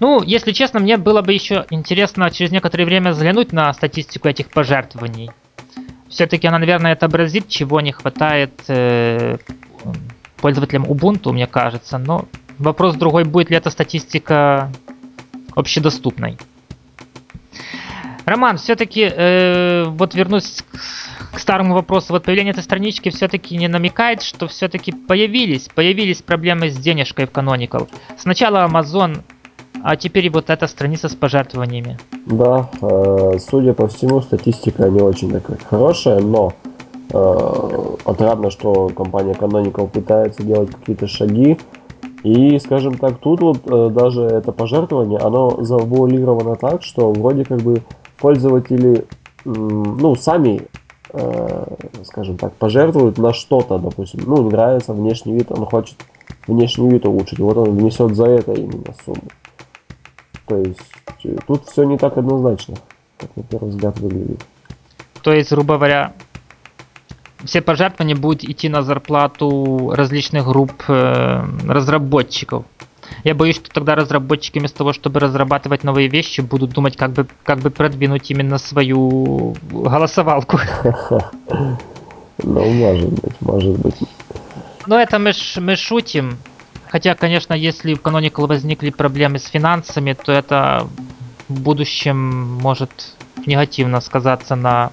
Ну, 0.00 0.22
если 0.22 0.52
честно, 0.52 0.80
мне 0.80 0.96
было 0.96 1.22
бы 1.22 1.32
еще 1.32 1.66
интересно 1.70 2.30
через 2.30 2.52
некоторое 2.52 2.84
время 2.84 3.10
взглянуть 3.10 3.52
на 3.52 3.72
статистику 3.72 4.28
этих 4.28 4.50
пожертвований. 4.50 5.30
Все-таки 6.08 6.46
она, 6.46 6.58
наверное, 6.58 6.92
отобразит, 6.92 7.48
чего 7.48 7.80
не 7.80 7.92
хватает 7.92 8.52
э, 8.68 9.38
пользователям 10.36 10.84
Ubuntu, 10.84 11.32
мне 11.32 11.46
кажется. 11.46 11.98
Но 11.98 12.26
вопрос 12.58 12.96
другой, 12.96 13.24
будет 13.24 13.50
ли 13.50 13.56
эта 13.56 13.70
статистика 13.70 14.70
общедоступной. 15.54 16.38
Роман, 18.28 18.58
все-таки 18.58 19.10
э, 19.10 19.84
вот 19.84 20.14
вернусь 20.14 20.62
к, 20.70 21.36
к 21.36 21.38
старому 21.38 21.74
вопросу. 21.74 22.12
Вот 22.12 22.24
появление 22.24 22.52
этой 22.52 22.62
странички 22.62 23.08
все-таки 23.08 23.56
не 23.56 23.68
намекает, 23.68 24.22
что 24.22 24.46
все-таки 24.48 24.92
появились, 24.92 25.68
появились 25.74 26.22
проблемы 26.22 26.70
с 26.70 26.76
денежкой 26.76 27.26
в 27.26 27.30
Canonical. 27.30 27.88
Сначала 28.18 28.66
Amazon, 28.66 29.22
а 29.82 29.96
теперь 29.96 30.30
вот 30.30 30.50
эта 30.50 30.66
страница 30.66 31.08
с 31.08 31.14
пожертвованиями. 31.14 31.98
Да, 32.26 32.68
э, 32.82 33.38
судя 33.38 33.72
по 33.72 33.88
всему, 33.88 34.20
статистика 34.20 34.88
не 34.88 35.00
очень 35.00 35.30
такая 35.30 35.58
хорошая, 35.68 36.20
но 36.20 36.52
э, 37.10 37.96
отрадно, 38.04 38.50
что 38.50 38.88
компания 38.90 39.32
Canonical 39.32 39.88
пытается 39.88 40.42
делать 40.42 40.70
какие-то 40.74 41.06
шаги. 41.06 41.58
И, 42.24 42.58
скажем 42.58 42.98
так, 42.98 43.18
тут 43.18 43.40
вот 43.40 43.60
э, 43.66 43.90
даже 43.90 44.22
это 44.22 44.52
пожертвование, 44.52 45.18
оно 45.18 45.62
завуалировано 45.62 46.56
так, 46.56 46.82
что 46.82 47.12
вроде 47.12 47.44
как 47.44 47.60
бы 47.62 47.82
пользователи, 48.18 49.06
ну, 49.44 50.14
сами, 50.16 50.66
э, 51.12 51.74
скажем 52.04 52.36
так, 52.36 52.54
пожертвуют 52.54 53.18
на 53.18 53.32
что-то, 53.32 53.78
допустим, 53.78 54.20
ну, 54.26 54.42
не 54.42 54.50
нравится 54.50 54.92
внешний 54.92 55.34
вид, 55.34 55.50
он 55.50 55.64
хочет 55.64 55.96
внешний 56.46 56.88
вид 56.90 57.06
улучшить, 57.06 57.38
вот 57.38 57.56
он 57.56 57.76
внесет 57.76 58.14
за 58.14 58.26
это 58.26 58.52
именно 58.52 58.94
сумму. 59.04 59.28
То 60.46 60.56
есть 60.56 60.80
э, 61.24 61.36
тут 61.46 61.66
все 61.66 61.84
не 61.84 61.98
так 61.98 62.16
однозначно, 62.16 62.76
как 63.18 63.34
на 63.36 63.42
первый 63.42 63.70
взгляд 63.70 63.98
выглядит. 63.98 64.44
То 65.22 65.32
есть, 65.32 65.50
грубо 65.50 65.76
говоря, 65.76 66.12
все 67.44 67.60
пожертвования 67.60 68.16
будут 68.16 68.44
идти 68.44 68.68
на 68.68 68.82
зарплату 68.82 69.92
различных 69.94 70.46
групп 70.46 70.72
э, 70.88 71.44
разработчиков. 71.66 72.64
Я 73.24 73.34
боюсь, 73.34 73.56
что 73.56 73.70
тогда 73.70 73.94
разработчики 73.94 74.58
вместо 74.58 74.78
того, 74.78 74.92
чтобы 74.92 75.20
разрабатывать 75.20 75.84
новые 75.84 76.08
вещи, 76.08 76.40
будут 76.40 76.70
думать, 76.70 76.96
как 76.96 77.12
бы, 77.12 77.26
как 77.44 77.58
бы 77.58 77.70
продвинуть 77.70 78.30
именно 78.30 78.58
свою 78.58 79.54
голосовалку. 79.72 80.58
Ну, 82.42 82.70
может 82.70 83.10
быть, 83.10 83.40
может 83.40 83.78
быть. 83.78 83.96
Но 84.86 84.98
это 84.98 85.18
мы, 85.18 85.32
ш, 85.32 85.60
мы 85.60 85.76
шутим. 85.76 86.38
Хотя, 86.88 87.14
конечно, 87.14 87.52
если 87.52 87.94
в 87.94 87.98
Canonical 87.98 88.46
возникли 88.46 88.90
проблемы 88.90 89.38
с 89.38 89.46
финансами, 89.46 90.14
то 90.14 90.32
это 90.32 90.88
в 91.48 91.60
будущем 91.60 92.16
может 92.62 92.90
негативно 93.44 94.00
сказаться 94.00 94.54
на 94.54 94.92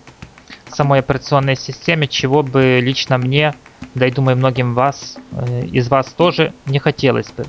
самой 0.68 1.00
операционной 1.00 1.56
системе, 1.56 2.08
чего 2.08 2.44
бы 2.44 2.80
лично 2.82 3.18
мне, 3.18 3.54
да 3.94 4.08
и 4.08 4.12
думаю 4.12 4.38
многим 4.38 4.74
вас, 4.74 5.18
э, 5.32 5.66
из 5.68 5.90
вас 5.90 6.08
тоже 6.08 6.54
не 6.66 6.80
хотелось 6.80 7.32
бы. 7.32 7.46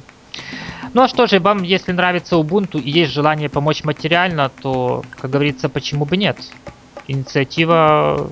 Ну 0.97 1.03
а 1.03 1.09
что 1.09 1.27
же, 1.27 1.41
вам, 1.41 1.63
если 1.63 1.93
нравится 1.93 2.37
Ubuntu 2.37 2.81
и 2.81 2.91
есть 2.91 3.13
желание 3.13 3.51
помочь 3.51 3.85
материально, 3.85 4.49
то, 4.49 5.05
как 5.21 5.31
говорится, 5.31 5.69
почему 5.69 6.07
бы 6.07 6.17
нет? 6.17 6.39
Инициатива, 7.07 8.31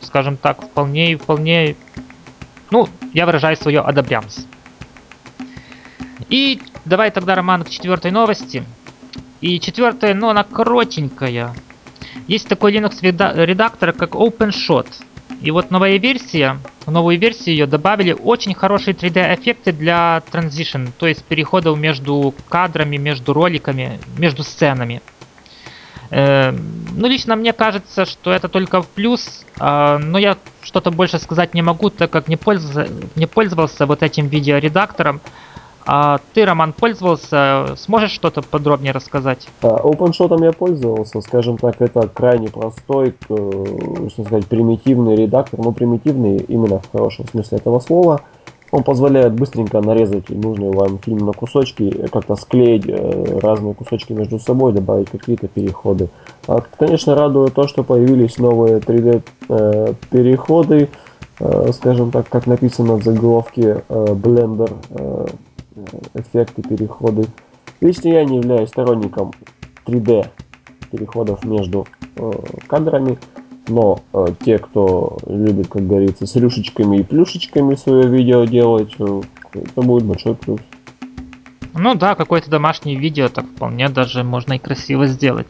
скажем 0.00 0.38
так, 0.38 0.62
вполне, 0.62 1.18
вполне, 1.18 1.76
ну, 2.70 2.88
я 3.12 3.26
выражаю 3.26 3.58
свое 3.58 3.80
одобрямс. 3.80 4.46
И 6.30 6.62
давай 6.86 7.10
тогда, 7.10 7.34
Роман, 7.34 7.64
к 7.64 7.68
четвертой 7.68 8.10
новости. 8.10 8.64
И 9.42 9.60
четвертая, 9.60 10.14
ну, 10.14 10.30
она 10.30 10.44
коротенькая. 10.44 11.54
Есть 12.26 12.48
такой 12.48 12.72
Linux 12.74 13.00
редактор, 13.02 13.92
как 13.92 14.12
OpenShot. 14.12 14.86
И 15.44 15.50
вот 15.50 15.70
новая 15.70 15.98
версия, 15.98 16.56
в 16.86 16.90
новую 16.90 17.18
версию 17.18 17.56
ее 17.56 17.66
добавили 17.66 18.12
очень 18.12 18.54
хорошие 18.54 18.94
3D 18.94 19.34
эффекты 19.34 19.72
для 19.72 20.22
transition, 20.32 20.90
то 20.96 21.06
есть 21.06 21.22
переходов 21.24 21.76
между 21.76 22.34
кадрами, 22.48 22.96
между 22.96 23.34
роликами, 23.34 24.00
между 24.16 24.42
сценами. 24.42 25.02
Э, 26.10 26.50
ну, 26.50 27.06
лично 27.06 27.36
мне 27.36 27.52
кажется, 27.52 28.06
что 28.06 28.32
это 28.32 28.48
только 28.48 28.80
в 28.80 28.88
плюс, 28.88 29.44
э, 29.60 29.98
но 29.98 30.16
я 30.16 30.38
что-то 30.62 30.90
больше 30.90 31.18
сказать 31.18 31.52
не 31.52 31.60
могу, 31.60 31.90
так 31.90 32.10
как 32.10 32.26
не 32.26 32.36
пользовался, 32.36 32.90
не 33.14 33.26
пользовался 33.26 33.84
вот 33.84 34.02
этим 34.02 34.28
видеоредактором. 34.28 35.20
А 35.86 36.18
ты, 36.32 36.44
Роман, 36.44 36.72
пользовался? 36.72 37.74
Сможешь 37.76 38.12
что-то 38.12 38.42
подробнее 38.42 38.92
рассказать? 38.92 39.48
OpenShot 39.60 40.42
я 40.42 40.52
пользовался. 40.52 41.20
Скажем 41.20 41.58
так, 41.58 41.80
это 41.80 42.08
крайне 42.08 42.48
простой, 42.48 43.14
что 43.26 44.08
сказать, 44.10 44.46
примитивный 44.46 45.14
редактор. 45.16 45.60
Ну, 45.60 45.72
примитивный 45.72 46.38
именно 46.38 46.78
в 46.78 46.90
хорошем 46.90 47.28
смысле 47.28 47.58
этого 47.58 47.80
слова. 47.80 48.22
Он 48.74 48.82
позволяет 48.82 49.34
быстренько 49.34 49.80
нарезать 49.80 50.30
нужный 50.30 50.72
вам 50.72 50.98
фильм 50.98 51.26
на 51.26 51.32
кусочки, 51.32 52.08
как-то 52.08 52.34
склеить 52.34 52.84
э, 52.88 53.38
разные 53.38 53.72
кусочки 53.72 54.12
между 54.12 54.40
собой, 54.40 54.72
добавить 54.72 55.10
какие-то 55.10 55.46
переходы. 55.46 56.08
А, 56.48 56.60
конечно, 56.76 57.14
радует 57.14 57.54
то, 57.54 57.68
что 57.68 57.84
появились 57.84 58.36
новые 58.38 58.78
3D 58.78 59.22
э, 59.48 59.94
переходы, 60.10 60.88
э, 61.38 61.72
скажем 61.72 62.10
так, 62.10 62.28
как 62.28 62.48
написано 62.48 62.94
в 62.94 63.04
заголовке 63.04 63.84
Blender 63.88 64.72
эффекты, 66.14 66.62
переходы. 66.62 67.26
Лично 67.80 68.08
я 68.08 68.24
не 68.24 68.38
являюсь 68.38 68.68
сторонником 68.68 69.32
3D 69.86 70.28
переходов 70.90 71.44
между 71.44 71.86
э, 72.16 72.30
кадрами, 72.66 73.18
но 73.68 74.00
э, 74.12 74.26
те, 74.44 74.58
кто 74.58 75.18
любит, 75.26 75.68
как 75.68 75.86
говорится, 75.86 76.26
с 76.26 76.36
рюшечками 76.36 76.98
и 76.98 77.02
плюшечками 77.02 77.74
свое 77.74 78.08
видео 78.08 78.44
делать, 78.44 78.94
э, 78.98 79.22
это 79.52 79.82
будет 79.82 80.04
большой 80.04 80.34
плюс. 80.34 80.60
Ну 81.74 81.94
да, 81.94 82.14
какое-то 82.14 82.50
домашнее 82.50 82.96
видео 82.96 83.28
так 83.28 83.46
вполне 83.46 83.88
даже 83.88 84.22
можно 84.22 84.54
и 84.54 84.58
красиво 84.58 85.06
сделать. 85.06 85.48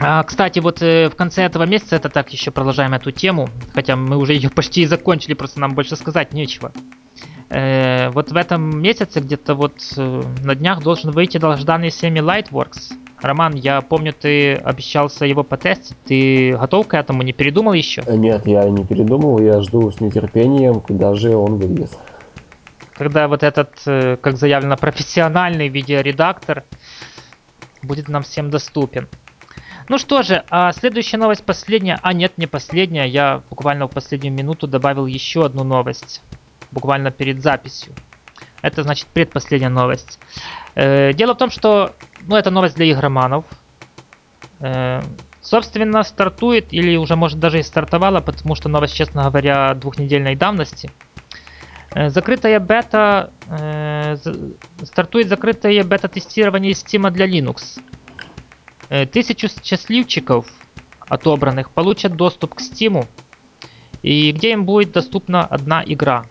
А, 0.00 0.22
кстати, 0.22 0.60
вот 0.60 0.80
э, 0.80 1.10
в 1.10 1.16
конце 1.16 1.42
этого 1.42 1.66
месяца, 1.66 1.96
это 1.96 2.08
так 2.08 2.32
еще 2.32 2.52
продолжаем 2.52 2.94
эту 2.94 3.10
тему, 3.10 3.48
хотя 3.74 3.96
мы 3.96 4.16
уже 4.16 4.34
ее 4.34 4.48
почти 4.48 4.86
закончили, 4.86 5.34
просто 5.34 5.58
нам 5.60 5.74
больше 5.74 5.96
сказать 5.96 6.32
нечего. 6.32 6.72
Э, 7.50 8.10
вот 8.10 8.30
в 8.30 8.36
этом 8.36 8.80
месяце, 8.80 9.20
где-то 9.20 9.54
вот 9.54 9.74
э, 9.96 10.22
на 10.42 10.54
днях 10.54 10.82
должен 10.82 11.10
выйти 11.10 11.38
долгожданный 11.38 11.88
Semi 11.88 12.20
Lightworks. 12.20 12.94
Роман, 13.20 13.54
я 13.54 13.80
помню, 13.80 14.12
ты 14.12 14.54
обещался 14.54 15.24
его 15.24 15.42
потестить. 15.42 15.96
Ты 16.04 16.56
готов 16.56 16.86
к 16.86 16.94
этому? 16.94 17.22
Не 17.22 17.32
передумал 17.32 17.72
еще? 17.72 18.02
Нет, 18.06 18.46
я 18.46 18.68
не 18.68 18.84
передумал, 18.84 19.40
я 19.40 19.60
жду 19.62 19.90
с 19.90 20.00
нетерпением, 20.00 20.80
когда 20.80 21.14
же 21.14 21.34
он 21.34 21.56
выйдет. 21.56 21.90
Когда 22.92 23.26
вот 23.28 23.42
этот, 23.42 23.70
как 23.84 24.36
заявлено, 24.36 24.76
профессиональный 24.76 25.68
видеоредактор 25.68 26.64
будет 27.82 28.08
нам 28.08 28.22
всем 28.22 28.50
доступен. 28.50 29.08
Ну 29.88 29.96
что 29.96 30.22
же, 30.22 30.44
а 30.50 30.72
следующая 30.72 31.16
новость 31.16 31.44
последняя. 31.44 31.98
А 32.02 32.12
нет, 32.12 32.34
не 32.36 32.46
последняя. 32.46 33.06
Я 33.06 33.42
буквально 33.48 33.86
в 33.86 33.90
последнюю 33.90 34.34
минуту 34.34 34.66
добавил 34.66 35.06
еще 35.06 35.46
одну 35.46 35.64
новость. 35.64 36.20
Буквально 36.70 37.10
перед 37.10 37.42
записью. 37.42 37.92
Это 38.62 38.82
значит 38.82 39.06
предпоследняя 39.08 39.70
новость. 39.70 40.18
Э, 40.74 41.12
дело 41.12 41.34
в 41.34 41.38
том, 41.38 41.50
что 41.50 41.94
ну, 42.26 42.36
это 42.36 42.50
новость 42.50 42.74
для 42.74 42.90
игроманов. 42.90 43.44
Э, 44.60 45.00
собственно, 45.40 46.02
стартует, 46.02 46.72
или 46.72 46.96
уже 46.96 47.16
может 47.16 47.38
даже 47.38 47.60
и 47.60 47.62
стартовала, 47.62 48.20
потому 48.20 48.54
что 48.54 48.68
новость, 48.68 48.94
честно 48.94 49.24
говоря, 49.24 49.74
двухнедельной 49.74 50.34
давности. 50.34 50.90
Э, 51.94 52.10
закрытая 52.10 52.60
бета, 52.60 53.30
стартует 54.82 55.28
закрытое 55.28 55.84
бета-тестирование 55.84 56.72
Steam 56.72 57.10
для 57.10 57.26
Linux. 57.26 57.80
Тысячу 59.12 59.48
счастливчиков 59.62 60.46
отобранных 61.08 61.70
получат 61.70 62.16
доступ 62.16 62.54
к 62.54 62.60
Steam, 62.60 63.06
и 64.02 64.32
где 64.32 64.52
им 64.52 64.64
будет 64.64 64.92
доступна 64.92 65.44
одна 65.44 65.82
игра. 65.84 66.26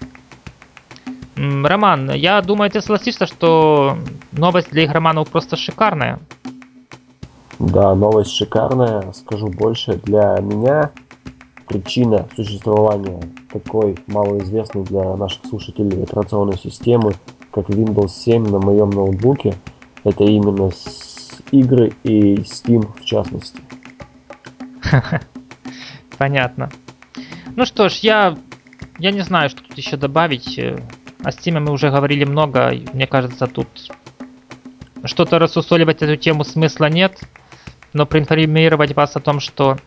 Роман, 1.37 2.11
я 2.11 2.41
думаю, 2.41 2.71
ты 2.71 2.81
согласишься, 2.81 3.27
что 3.27 3.97
новость 4.31 4.71
для 4.71 4.85
игроманов 4.85 5.29
просто 5.29 5.55
шикарная. 5.55 6.19
Да, 7.59 7.93
новость 7.95 8.31
шикарная. 8.31 9.11
Скажу 9.13 9.47
больше, 9.47 9.93
для 9.93 10.37
меня 10.41 10.91
причина 11.67 12.27
существования 12.35 13.21
такой 13.51 13.97
малоизвестной 14.07 14.83
для 14.83 15.15
наших 15.15 15.45
слушателей 15.45 16.03
операционной 16.03 16.57
системы, 16.57 17.13
как 17.51 17.69
Windows 17.69 18.09
7 18.09 18.49
на 18.49 18.59
моем 18.59 18.89
ноутбуке, 18.89 19.55
это 20.03 20.23
именно 20.23 20.71
игры 21.51 21.93
и 22.03 22.35
Steam 22.35 22.87
в 22.99 23.05
частности. 23.05 23.59
Понятно. 26.17 26.71
Ну 27.55 27.65
что 27.65 27.89
ж, 27.89 27.95
я, 27.97 28.37
я 28.99 29.11
не 29.11 29.21
знаю, 29.21 29.49
что 29.49 29.63
тут 29.63 29.77
еще 29.77 29.97
добавить. 29.97 30.59
О 31.23 31.29
Steam 31.29 31.59
мы 31.59 31.71
уже 31.71 31.89
говорили 31.89 32.23
много. 32.23 32.73
Мне 32.93 33.07
кажется, 33.07 33.47
тут 33.47 33.67
что-то 35.03 35.39
рассусоливать 35.39 36.01
эту 36.01 36.15
тему 36.15 36.43
смысла 36.43 36.85
нет. 36.89 37.19
Но 37.93 38.05
проинформировать 38.05 38.95
вас 38.95 39.15
о 39.15 39.19
том, 39.19 39.39
что 39.39 39.77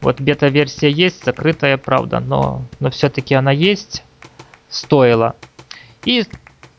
вот 0.00 0.20
бета-версия 0.20 0.90
есть, 0.90 1.24
закрытая, 1.24 1.76
правда, 1.76 2.20
но, 2.20 2.62
но 2.78 2.90
все-таки 2.90 3.34
она 3.34 3.50
есть, 3.52 4.04
стоило. 4.68 5.34
И 6.04 6.24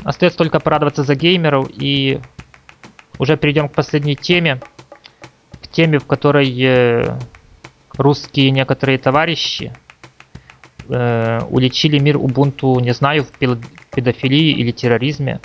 остается 0.04 0.38
только 0.38 0.60
порадоваться 0.60 1.04
за 1.04 1.16
геймеров 1.16 1.70
и 1.70 2.20
уже 3.18 3.36
перейдем 3.36 3.68
к 3.68 3.74
последней 3.74 4.16
теме. 4.16 4.62
К 5.62 5.68
теме, 5.68 6.00
в 6.00 6.06
которой 6.06 6.50
э, 6.62 7.20
русские 7.98 8.52
некоторые 8.52 8.98
товарищи 8.98 9.74
э, 10.88 11.42
уличили 11.50 12.00
мир 12.00 12.16
Ubuntu, 12.18 12.82
не 12.82 12.94
знаю, 12.94 13.26
в 13.26 13.32
педофилии 13.92 14.52
или 14.52 14.72
терроризме. 14.72 15.40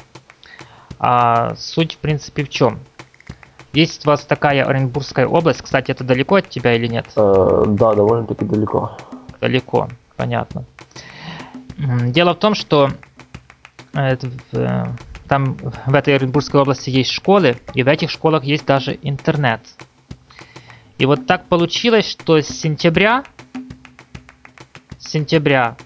А 0.98 1.54
суть, 1.56 1.94
в 1.94 1.98
принципе, 1.98 2.44
в 2.44 2.48
чем? 2.48 2.78
Есть 3.72 4.06
у 4.06 4.10
вас 4.10 4.24
такая 4.24 4.64
Оренбургская 4.64 5.26
область, 5.26 5.62
кстати, 5.62 5.90
это 5.90 6.04
далеко 6.04 6.36
от 6.36 6.48
тебя 6.48 6.74
или 6.74 6.86
нет? 6.86 7.06
Э, 7.16 7.64
да, 7.66 7.94
довольно-таки 7.94 8.44
далеко. 8.44 8.96
Далеко, 9.40 9.88
понятно. 10.16 10.64
Дело 11.76 12.34
в 12.34 12.38
том, 12.38 12.54
что 12.54 12.90
э, 13.94 14.16
там 15.28 15.56
в 15.86 15.94
этой 15.94 16.14
Оренбургской 16.14 16.60
области 16.60 16.90
есть 16.90 17.10
школы, 17.10 17.56
и 17.74 17.82
в 17.82 17.88
этих 17.88 18.10
школах 18.10 18.44
есть 18.44 18.64
даже 18.64 18.96
интернет. 19.02 19.60
И 20.98 21.06
вот 21.06 21.26
так 21.26 21.46
получилось, 21.46 22.08
что 22.08 22.40
с 22.40 22.46
сентября, 22.46 23.24
с 24.98 25.10
сентября 25.10 25.76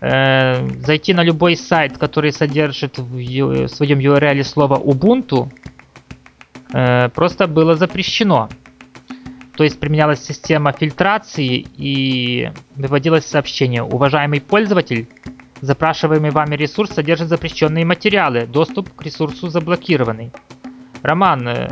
э, 0.00 0.68
зайти 0.80 1.14
на 1.14 1.22
любой 1.22 1.56
сайт, 1.56 1.98
который 1.98 2.32
содержит 2.32 2.98
в, 2.98 3.14
в 3.14 3.68
своем 3.68 3.98
URL 3.98 4.42
слово 4.44 4.78
Ubuntu, 4.78 5.48
э, 6.72 7.08
просто 7.10 7.46
было 7.46 7.76
запрещено. 7.76 8.48
То 9.56 9.64
есть 9.64 9.78
применялась 9.78 10.24
система 10.24 10.72
фильтрации 10.72 11.66
и 11.76 12.50
выводилось 12.76 13.26
сообщение 13.26 13.82
«Уважаемый 13.82 14.40
пользователь, 14.40 15.06
Запрашиваемый 15.60 16.30
вами 16.30 16.56
ресурс 16.56 16.90
содержит 16.90 17.28
запрещенные 17.28 17.84
материалы. 17.84 18.46
Доступ 18.46 18.94
к 18.94 19.02
ресурсу 19.02 19.50
заблокированный. 19.50 20.32
Роман, 21.02 21.48
э, 21.48 21.70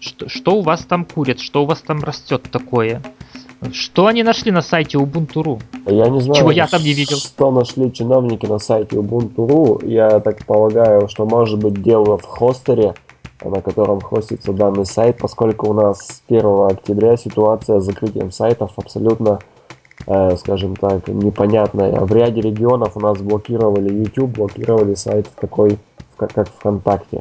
что, 0.00 0.28
что 0.28 0.56
у 0.56 0.62
вас 0.62 0.84
там 0.84 1.04
курят? 1.04 1.38
Что 1.38 1.62
у 1.62 1.66
вас 1.66 1.80
там 1.82 2.02
растет 2.02 2.42
такое? 2.50 3.00
Что 3.72 4.06
они 4.06 4.22
нашли 4.22 4.50
на 4.50 4.62
сайте 4.62 4.98
Ubuntu.ru? 4.98 5.60
Я 5.86 6.08
не 6.08 6.20
знаю, 6.20 6.40
Чего 6.40 6.50
я 6.50 6.66
там 6.66 6.82
не 6.82 6.92
видел. 6.92 7.16
что 7.16 7.50
нашли 7.50 7.92
чиновники 7.92 8.46
на 8.46 8.58
сайте 8.58 8.96
Ubuntu.ru. 8.96 9.86
Я 9.86 10.20
так 10.20 10.44
полагаю, 10.46 11.08
что 11.08 11.26
может 11.26 11.58
быть 11.58 11.82
дело 11.82 12.18
в 12.18 12.24
хостере, 12.24 12.94
на 13.42 13.60
котором 13.60 14.00
хостится 14.00 14.52
данный 14.52 14.86
сайт, 14.86 15.18
поскольку 15.18 15.70
у 15.70 15.72
нас 15.72 15.98
с 15.98 16.22
1 16.28 16.46
октября 16.70 17.16
ситуация 17.16 17.80
с 17.80 17.84
закрытием 17.84 18.30
сайтов 18.30 18.72
абсолютно 18.76 19.40
Э, 20.06 20.36
скажем 20.36 20.76
так, 20.76 21.08
непонятная. 21.08 22.00
В 22.00 22.12
ряде 22.12 22.40
регионов 22.42 22.96
у 22.96 23.00
нас 23.00 23.18
блокировали 23.18 23.92
YouTube, 23.92 24.36
блокировали 24.36 24.94
сайт 24.94 25.30
такой, 25.40 25.78
как 26.16 26.48
ВКонтакте. 26.48 27.20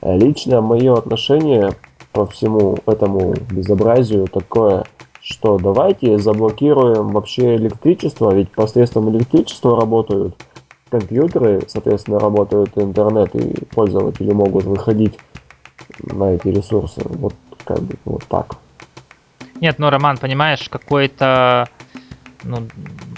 Э, 0.00 0.16
лично 0.16 0.60
мое 0.60 0.94
отношение 0.94 1.72
по 2.12 2.26
всему 2.26 2.78
этому 2.86 3.34
безобразию 3.50 4.28
такое, 4.28 4.84
что 5.24 5.58
давайте 5.58 6.18
заблокируем 6.18 7.12
вообще 7.12 7.56
электричество, 7.56 8.34
ведь 8.34 8.50
посредством 8.50 9.10
электричества 9.10 9.74
работают 9.74 10.36
компьютеры, 10.90 11.64
соответственно, 11.66 12.20
работают 12.20 12.76
интернет, 12.76 13.34
и 13.34 13.64
пользователи 13.74 14.30
могут 14.30 14.66
выходить 14.66 15.18
на 15.98 16.34
эти 16.34 16.48
ресурсы. 16.48 17.00
Вот 17.04 17.32
как 17.64 17.80
бы 17.80 17.94
вот 18.04 18.22
так. 18.28 18.56
Нет, 19.60 19.78
ну, 19.78 19.88
Роман, 19.88 20.18
понимаешь, 20.18 20.68
какой-то 20.68 21.70
ну, 22.44 22.58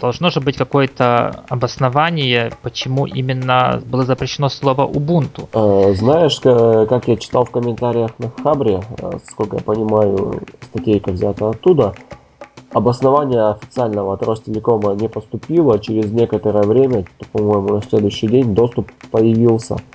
должно 0.01 0.31
же 0.31 0.41
быть 0.41 0.57
какое-то 0.57 1.45
обоснование, 1.49 2.53
почему 2.63 3.07
именно 3.07 3.83
было 3.87 4.05
запрещено 4.05 4.49
слово 4.49 4.87
Ubuntu. 4.87 5.49
Э, 5.53 5.95
знаешь, 5.95 6.41
как 6.41 7.09
я 7.09 7.17
читал 7.17 7.45
в 7.45 7.51
комментариях 7.51 8.13
на 8.19 8.31
Хабре, 8.43 8.83
э, 8.99 9.19
сколько 9.31 9.57
я 9.57 9.63
понимаю, 9.63 10.43
статейка 10.71 11.13
взята 11.13 11.51
оттуда, 11.51 11.95
обоснование 12.73 13.51
официального 13.51 14.15
от 14.15 14.23
Ростелекома 14.23 14.95
не 14.95 15.09
поступило, 15.09 15.79
через 15.79 16.11
некоторое 16.13 16.63
время, 16.63 17.05
по-моему, 17.33 17.75
на 17.75 17.83
следующий 17.83 18.29
день 18.29 18.55
доступ 18.55 18.91
появился– 19.11 19.77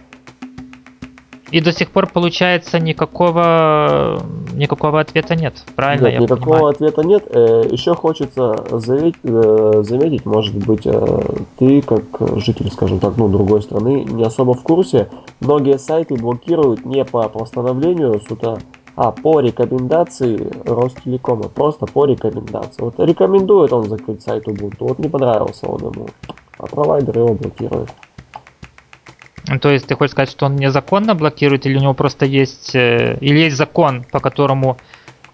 и 1.52 1.60
до 1.60 1.74
сих 1.74 1.92
пор, 1.92 2.08
получается, 2.08 2.80
никакого, 2.80 4.24
никакого 4.54 5.02
ответа 5.02 5.36
нет, 5.36 5.64
правильно 5.76 6.06
нет, 6.06 6.14
я 6.14 6.20
никакого 6.22 6.46
понимаю? 6.46 6.66
ответа 6.68 7.04
нет. 7.04 7.24
Э, 7.30 7.68
Еще 7.70 7.94
хочется 7.94 8.66
заметить, 8.72 9.20
э, 9.24 9.84
заметить, 9.86 10.26
может 10.26 10.56
быть, 10.56 10.86
э, 10.86 11.20
ты, 11.60 11.82
как 11.82 12.04
житель, 12.38 12.72
скажем 12.72 13.00
так, 13.00 13.18
ну, 13.18 13.28
другой 13.28 13.62
страны, 13.62 14.06
не 14.06 14.24
особо 14.24 14.54
в 14.54 14.64
курсе. 14.64 15.10
Многие 15.42 15.78
сайты 15.78 16.16
блокируют 16.16 16.86
не 16.86 17.04
по 17.04 17.28
постановлению 17.28 18.22
суда, 18.28 18.58
а 18.96 19.12
по 19.12 19.42
рекомендации 19.42 20.52
Ростелекома. 20.66 21.50
Просто 21.50 21.86
по 21.86 22.06
рекомендации. 22.06 22.82
Вот 22.82 22.96
рекомендует 23.00 23.74
он 23.74 23.90
закрыть 23.90 24.22
сайт 24.22 24.48
Ubuntu. 24.48 24.88
Вот 24.88 25.00
не 25.00 25.10
понравился 25.10 25.68
он 25.68 25.82
ему. 25.82 26.08
А 26.58 26.66
провайдер 26.68 27.18
его 27.18 27.34
блокирует. 27.34 27.90
То 29.62 29.70
есть 29.70 29.88
ты 29.88 29.96
хочешь 29.96 30.12
сказать, 30.12 30.30
что 30.30 30.46
он 30.46 30.56
незаконно 30.56 31.16
блокирует, 31.16 31.66
или 31.66 31.78
у 31.78 31.82
него 31.82 31.94
просто 31.94 32.26
есть, 32.26 32.76
э, 32.76 33.18
или 33.22 33.40
есть 33.40 33.58
закон, 33.58 34.06
по 34.12 34.20
которому 34.20 34.78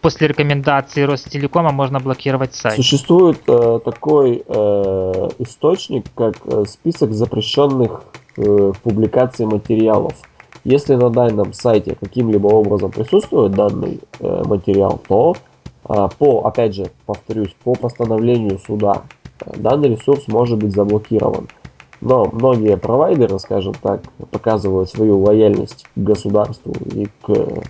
после 0.02 0.28
рекомендации 0.28 1.04
Ростелекома 1.04 1.72
можно 1.72 2.00
блокировать 2.00 2.56
сайт? 2.56 2.76
Существует 2.76 3.42
э, 3.48 3.80
такой 3.84 4.44
э, 4.48 5.30
источник, 5.40 6.06
как 6.16 6.36
э, 6.46 6.64
список 6.68 7.12
запрещенных 7.14 8.04
э, 8.38 8.72
публикаций 8.84 9.46
материалов. 9.46 10.14
Если 10.64 10.96
на 10.96 11.10
данном 11.10 11.54
сайте 11.54 11.96
каким-либо 11.96 12.48
образом 12.48 12.92
присутствует 12.92 13.52
данный 13.52 14.00
э, 14.20 14.44
материал, 14.46 15.02
то 15.08 15.36
э, 15.88 16.08
по, 16.18 16.46
опять 16.46 16.76
же, 16.76 16.88
повторюсь, 17.06 17.56
по 17.64 17.74
постановлению 17.74 18.60
суда 18.60 19.04
э, 19.46 19.52
данный 19.58 19.90
ресурс 19.90 20.28
может 20.28 20.58
быть 20.60 20.74
заблокирован. 20.74 21.48
Но 22.02 22.26
многие 22.32 22.78
провайдеры, 22.78 23.40
скажем 23.40 23.74
так, 23.74 24.02
показывают 24.32 24.90
свою 24.90 25.20
лояльность 25.20 25.86
к 25.96 26.00
государству 26.00 26.74
и 26.94 27.08
к, 27.22 27.64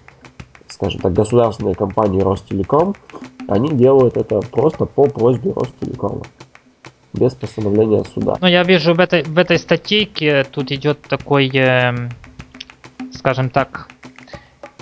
скажем 0.68 1.02
так, 1.02 1.13
государственной 1.13 1.76
компании 1.76 2.22
Ростелеком. 2.22 2.96
Они 3.48 3.70
делают 3.70 4.18
это 4.18 4.42
просто 4.42 4.86
по 4.86 5.06
просьбе 5.06 5.54
Ростелекома, 5.54 6.24
без 7.13 7.34
постановления 7.34 8.04
суда. 8.13 8.36
Ну, 8.42 8.48
я 8.48 8.63
вижу 8.63 8.94
в 8.94 9.00
этой, 9.00 9.24
в 9.24 9.38
этой 9.38 9.58
статейке 9.58 10.44
тут 10.44 10.72
идет 10.72 11.02
такой 11.02 11.50
э, 11.54 12.10
скажем 13.18 13.50
так, 13.50 13.90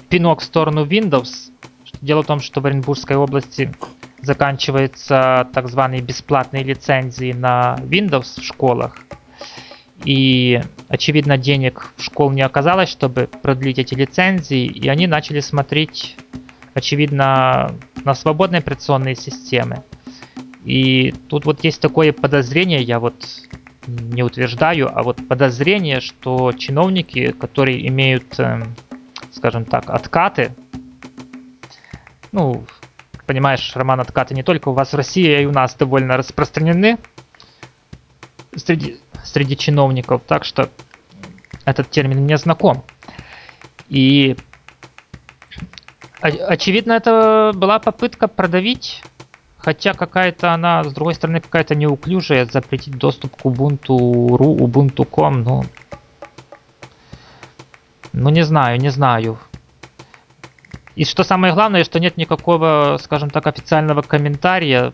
пинок 0.09 0.41
в 0.41 0.43
сторону 0.43 0.85
Windows. 0.85 1.51
Дело 2.01 2.21
в 2.21 2.27
том, 2.27 2.39
что 2.39 2.61
в 2.61 2.65
Оренбургской 2.65 3.15
области 3.15 3.73
заканчиваются 4.21 5.47
так 5.53 5.67
званые 5.67 6.01
бесплатные 6.01 6.63
лицензии 6.63 7.33
на 7.33 7.77
Windows 7.79 8.39
в 8.39 8.43
школах. 8.43 8.99
И, 10.05 10.61
очевидно, 10.87 11.37
денег 11.37 11.91
в 11.97 12.03
школ 12.03 12.31
не 12.31 12.43
оказалось, 12.43 12.89
чтобы 12.89 13.27
продлить 13.41 13.79
эти 13.79 13.95
лицензии, 13.95 14.65
и 14.65 14.87
они 14.87 15.07
начали 15.07 15.39
смотреть, 15.39 16.15
очевидно, 16.75 17.71
на 18.03 18.13
свободные 18.13 18.59
операционные 18.59 19.15
системы. 19.15 19.83
И 20.63 21.13
тут 21.27 21.45
вот 21.45 21.63
есть 21.63 21.81
такое 21.81 22.13
подозрение, 22.13 22.81
я 22.83 22.99
вот 22.99 23.15
не 23.87 24.23
утверждаю, 24.23 24.91
а 24.95 25.01
вот 25.01 25.27
подозрение, 25.27 26.01
что 26.01 26.51
чиновники, 26.53 27.31
которые 27.31 27.87
имеют, 27.87 28.39
эм, 28.39 28.75
скажем 29.31 29.65
так, 29.65 29.89
откаты, 29.89 30.51
ну, 32.31 32.63
понимаешь, 33.25 33.71
Роман, 33.75 34.01
откаты 34.01 34.35
не 34.35 34.43
только 34.43 34.69
у 34.69 34.73
вас 34.73 34.93
в 34.93 34.95
России, 34.95 35.31
а 35.31 35.41
и 35.41 35.45
у 35.45 35.51
нас 35.51 35.75
довольно 35.75 36.17
распространены 36.17 36.97
среди, 38.55 38.99
среди 39.23 39.57
чиновников, 39.57 40.21
так 40.27 40.45
что 40.45 40.69
этот 41.65 41.89
термин 41.89 42.21
мне 42.21 42.37
знаком. 42.37 42.83
И 43.89 44.35
очевидно, 46.21 46.93
это 46.93 47.51
была 47.53 47.79
попытка 47.79 48.27
продавить 48.27 49.03
Хотя 49.65 49.93
какая-то 49.95 50.53
она, 50.53 50.83
с 50.83 50.93
другой 50.93 51.15
стороны, 51.15 51.41
какая-то 51.41 51.73
неуклюжая, 51.73 52.45
запретить 52.45 52.99
доступ 52.99 53.35
к 53.35 53.45
Ubuntu.ru, 53.45 54.37
Ubuntu.com, 54.37 55.41
ну... 55.41 55.63
Ну 58.13 58.29
не 58.29 58.43
знаю, 58.43 58.79
не 58.79 58.89
знаю. 58.89 59.39
И 60.95 61.03
что 61.03 61.23
самое 61.23 61.55
главное, 61.55 61.83
что 61.83 61.99
нет 61.99 62.15
никакого, 62.15 62.99
скажем 63.01 63.31
так, 63.31 63.47
официального 63.47 64.03
комментария. 64.03 64.93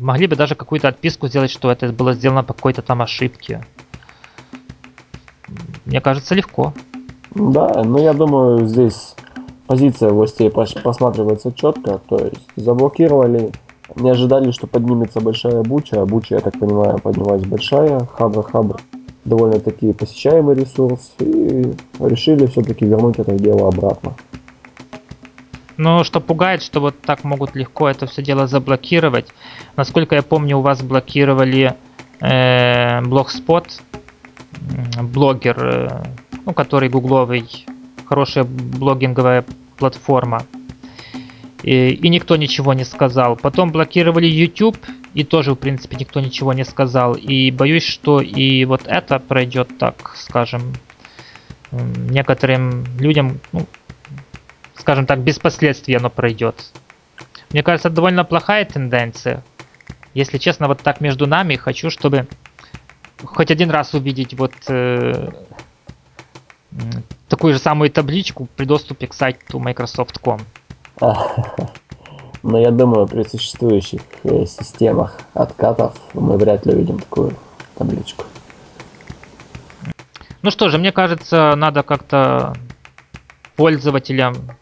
Могли 0.00 0.26
бы 0.26 0.34
даже 0.34 0.54
какую-то 0.54 0.88
отписку 0.88 1.28
сделать, 1.28 1.50
что 1.50 1.70
это 1.70 1.92
было 1.92 2.14
сделано 2.14 2.42
по 2.42 2.54
какой-то 2.54 2.80
там 2.80 3.02
ошибке. 3.02 3.62
Мне 5.84 6.00
кажется, 6.00 6.34
легко. 6.34 6.72
Да, 7.34 7.84
но 7.84 8.00
я 8.00 8.14
думаю, 8.14 8.66
здесь 8.66 9.14
позиция 9.66 10.08
властей 10.08 10.50
просматривается 10.50 11.52
четко, 11.52 12.00
то 12.08 12.16
есть 12.16 12.40
заблокировали, 12.56 13.52
не 13.94 14.08
ожидали, 14.08 14.52
что 14.52 14.66
поднимется 14.66 15.20
большая 15.20 15.62
буча, 15.62 16.00
а 16.00 16.06
буча, 16.06 16.36
я 16.36 16.40
так 16.40 16.58
понимаю, 16.58 16.98
поднялась 16.98 17.44
большая, 17.44 18.00
хабр-хабр, 18.00 18.80
довольно-таки 19.26 19.92
посещаемый 19.92 20.54
ресурс, 20.54 21.12
и 21.18 21.74
решили 21.98 22.46
все-таки 22.46 22.86
вернуть 22.86 23.18
это 23.18 23.34
дело 23.34 23.68
обратно. 23.68 24.14
Но 25.80 26.04
что 26.04 26.20
пугает, 26.20 26.62
что 26.62 26.78
вот 26.80 27.00
так 27.00 27.24
могут 27.24 27.56
легко 27.56 27.88
это 27.88 28.06
все 28.06 28.22
дело 28.22 28.46
заблокировать. 28.46 29.28
Насколько 29.76 30.14
я 30.14 30.22
помню, 30.22 30.58
у 30.58 30.60
вас 30.60 30.82
блокировали 30.82 31.74
э, 32.20 33.00
Blogspot, 33.00 33.80
блогер, 35.00 35.58
э, 35.58 36.02
ну, 36.44 36.52
который 36.52 36.90
гугловый, 36.90 37.64
хорошая 38.04 38.44
блогинговая 38.44 39.42
платформа. 39.78 40.42
И, 41.62 41.92
и 41.92 42.08
никто 42.10 42.36
ничего 42.36 42.74
не 42.74 42.84
сказал. 42.84 43.36
Потом 43.36 43.72
блокировали 43.72 44.26
YouTube, 44.26 44.76
и 45.14 45.24
тоже, 45.24 45.52
в 45.52 45.56
принципе, 45.56 45.96
никто 45.96 46.20
ничего 46.20 46.52
не 46.52 46.66
сказал. 46.66 47.14
И 47.14 47.50
боюсь, 47.50 47.86
что 47.86 48.20
и 48.20 48.66
вот 48.66 48.82
это 48.84 49.18
пройдет, 49.18 49.78
так 49.78 50.12
скажем, 50.16 50.74
некоторым 51.72 52.84
людям, 52.98 53.40
ну, 53.52 53.66
скажем 54.80 55.06
так, 55.06 55.20
без 55.20 55.38
последствий 55.38 55.94
оно 55.94 56.10
пройдет. 56.10 56.72
Мне 57.50 57.62
кажется, 57.62 57.88
это 57.88 57.96
довольно 57.96 58.24
плохая 58.24 58.64
тенденция. 58.64 59.42
Если 60.14 60.38
честно, 60.38 60.66
вот 60.66 60.80
так 60.80 61.00
между 61.00 61.26
нами 61.26 61.56
хочу, 61.56 61.90
чтобы 61.90 62.26
хоть 63.22 63.50
один 63.50 63.70
раз 63.70 63.94
увидеть 63.94 64.34
вот 64.34 64.52
э, 64.68 65.30
такую 67.28 67.52
же 67.52 67.58
самую 67.58 67.90
табличку 67.90 68.48
при 68.56 68.64
доступе 68.64 69.06
к 69.06 69.14
сайту 69.14 69.58
Microsoft.com. 69.58 70.40
Но 72.42 72.58
я 72.58 72.70
думаю, 72.70 73.06
при 73.06 73.22
существующих 73.24 74.00
э, 74.24 74.46
системах 74.46 75.18
откатов 75.34 75.94
мы 76.14 76.38
вряд 76.38 76.64
ли 76.64 76.72
увидим 76.72 76.98
такую 76.98 77.36
табличку. 77.76 78.24
Ну 80.42 80.50
что 80.50 80.70
же, 80.70 80.78
мне 80.78 80.90
кажется, 80.90 81.54
надо 81.54 81.82
как-то 81.82 82.54
пользователям, 83.56 84.56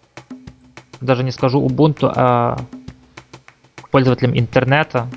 даже 1.00 1.24
не 1.24 1.30
скажу 1.30 1.61
Ubuntu, 1.64 2.12
а 2.14 2.58
пользователям 3.90 4.38
интернета, 4.38 5.08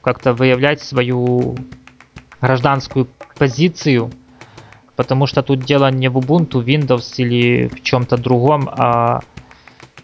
как-то 0.00 0.32
выявлять 0.32 0.80
свою 0.80 1.56
гражданскую 2.40 3.08
позицию– 3.36 4.10
потому 4.96 5.26
что 5.26 5.42
тут 5.42 5.64
дело 5.64 5.90
не 5.90 6.08
в 6.08 6.18
Ubuntu, 6.18 6.64
Windows 6.64 7.14
или 7.16 7.68
в 7.68 7.82
чем-то 7.82 8.16
другом, 8.16 8.68
а 8.70 9.20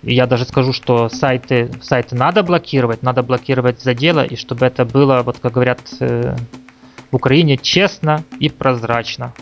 я 0.03 0.27
даже 0.27 0.45
скажу, 0.45 0.73
что 0.73 1.09
сайты, 1.09 1.71
сайты 1.83 2.15
надо 2.15 2.43
блокировать, 2.43 3.03
надо 3.03 3.23
блокировать 3.23 3.81
за 3.81 3.95
дело, 3.95 4.25
и 4.25 4.37
чтобы 4.37 4.67
это 4.67 4.85
было, 4.85 5.23
вот 5.23 5.39
как 5.39 5.53
говорят 5.53 5.81
э, 6.01 6.37
в 7.11 7.17
Украине, 7.17 7.57
честно 7.57 8.25
и 8.39 8.49
прозрачно. 8.49 9.35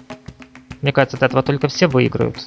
Мне 0.83 0.93
кажется, 0.93 1.17
от 1.17 1.23
этого 1.23 1.43
только 1.43 1.69
все 1.69 1.87
выиграют. 1.87 2.47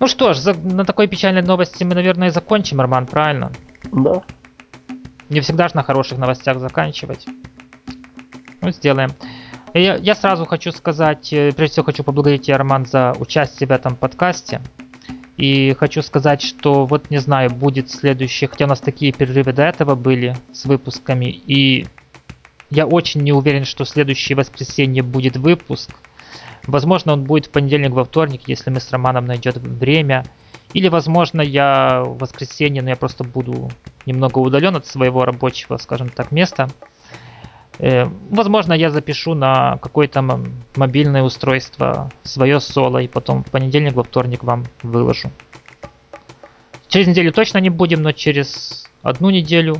Ну 0.00 0.06
что 0.06 0.34
ж, 0.34 0.38
за, 0.38 0.54
на 0.54 0.84
такой 0.84 1.08
печальной 1.08 1.42
новости 1.42 1.84
мы, 1.84 1.94
наверное, 1.94 2.28
и 2.28 2.30
закончим, 2.30 2.80
Роман, 2.80 3.06
правильно? 3.06 3.52
Да. 3.92 4.22
Не 5.28 5.40
всегда 5.40 5.68
же 5.68 5.76
на 5.76 5.82
хороших 5.82 6.18
новостях 6.18 6.58
заканчивать. 6.58 7.26
Ну, 8.60 8.70
сделаем. 8.70 9.10
Я, 9.72 9.96
я 9.96 10.14
сразу 10.14 10.46
хочу 10.46 10.70
сказать, 10.72 11.32
э, 11.32 11.52
прежде 11.52 11.72
всего 11.72 11.86
хочу 11.86 12.04
поблагодарить 12.04 12.42
тебя, 12.42 12.58
Роман, 12.58 12.86
за 12.86 13.14
участие 13.18 13.66
в 13.66 13.72
этом 13.72 13.96
подкасте. 13.96 14.60
И 15.36 15.74
хочу 15.74 16.00
сказать, 16.02 16.42
что 16.42 16.86
вот 16.86 17.10
не 17.10 17.18
знаю, 17.18 17.50
будет 17.50 17.90
следующий, 17.90 18.46
хотя 18.46 18.66
у 18.66 18.68
нас 18.68 18.80
такие 18.80 19.12
перерывы 19.12 19.52
до 19.52 19.64
этого 19.64 19.96
были 19.96 20.36
с 20.52 20.64
выпусками, 20.64 21.24
и 21.24 21.86
я 22.70 22.86
очень 22.86 23.22
не 23.22 23.32
уверен, 23.32 23.64
что 23.64 23.84
следующее 23.84 24.36
воскресенье 24.36 25.02
будет 25.02 25.36
выпуск. 25.36 25.90
Возможно, 26.66 27.12
он 27.12 27.24
будет 27.24 27.46
в 27.46 27.50
понедельник, 27.50 27.92
во 27.92 28.04
вторник, 28.04 28.42
если 28.46 28.70
мы 28.70 28.80
с 28.80 28.90
Романом 28.90 29.26
найдет 29.26 29.56
время. 29.56 30.24
Или, 30.72 30.88
возможно, 30.88 31.40
я 31.40 32.02
в 32.04 32.18
воскресенье, 32.18 32.82
но 32.82 32.90
я 32.90 32.96
просто 32.96 33.22
буду 33.22 33.70
немного 34.06 34.38
удален 34.38 34.74
от 34.76 34.86
своего 34.86 35.24
рабочего, 35.24 35.76
скажем 35.76 36.08
так, 36.08 36.32
места. 36.32 36.68
Э, 37.78 38.06
возможно, 38.30 38.72
я 38.72 38.90
запишу 38.90 39.34
на 39.34 39.78
какое-то 39.78 40.40
мобильное 40.76 41.22
устройство 41.22 42.10
свое 42.22 42.60
соло 42.60 42.98
и 42.98 43.08
потом 43.08 43.44
в 43.44 43.50
понедельник, 43.50 43.94
во 43.94 44.04
вторник 44.04 44.42
вам 44.42 44.64
выложу. 44.82 45.30
Через 46.88 47.08
неделю 47.08 47.32
точно 47.32 47.58
не 47.58 47.70
будем, 47.70 48.02
но 48.02 48.12
через 48.12 48.88
одну 49.02 49.30
неделю 49.30 49.76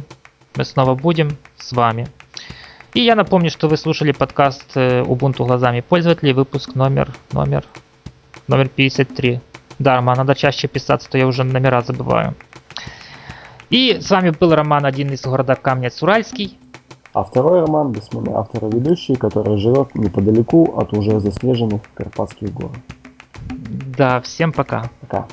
мы 0.57 0.65
снова 0.65 0.95
будем 0.95 1.37
с 1.57 1.73
вами. 1.73 2.09
И 2.95 3.01
я 3.01 3.17
напомню, 3.17 3.51
что 3.51 3.69
вы 3.69 3.77
слушали 3.77 4.13
подкаст 4.13 4.77
э, 4.77 5.03
Ubuntu 5.03 5.45
глазами 5.45 5.81
пользователей, 5.81 6.33
выпуск 6.33 6.77
номер, 6.77 7.13
номер, 7.33 7.65
номер 8.47 8.69
53. 8.69 9.41
Да, 9.81 9.97
Роман, 9.97 10.19
надо 10.19 10.37
чаще 10.37 10.69
писаться, 10.69 11.11
то 11.11 11.19
я 11.19 11.27
уже 11.27 11.43
номера 11.43 11.83
забываю. 11.83 12.35
И 13.69 13.99
с 14.01 14.09
вами 14.11 14.31
был 14.31 14.55
Роман, 14.55 14.87
один 14.87 15.13
из 15.13 15.23
города 15.23 15.57
Камнец-Уральский. 15.57 16.57
А 17.13 17.25
второй 17.25 17.61
роман 17.61 17.91
бессменный 17.91 18.33
автор 18.35 18.67
и 18.67 18.71
ведущий, 18.71 19.17
который 19.17 19.57
живет 19.57 19.95
неподалеку 19.97 20.75
от 20.77 20.93
уже 20.93 21.19
заснеженных 21.19 21.83
Карпатских 21.95 22.53
гор. 22.53 22.71
Да, 23.99 24.21
всем 24.21 24.53
пока. 24.53 24.91
Пока. 25.01 25.27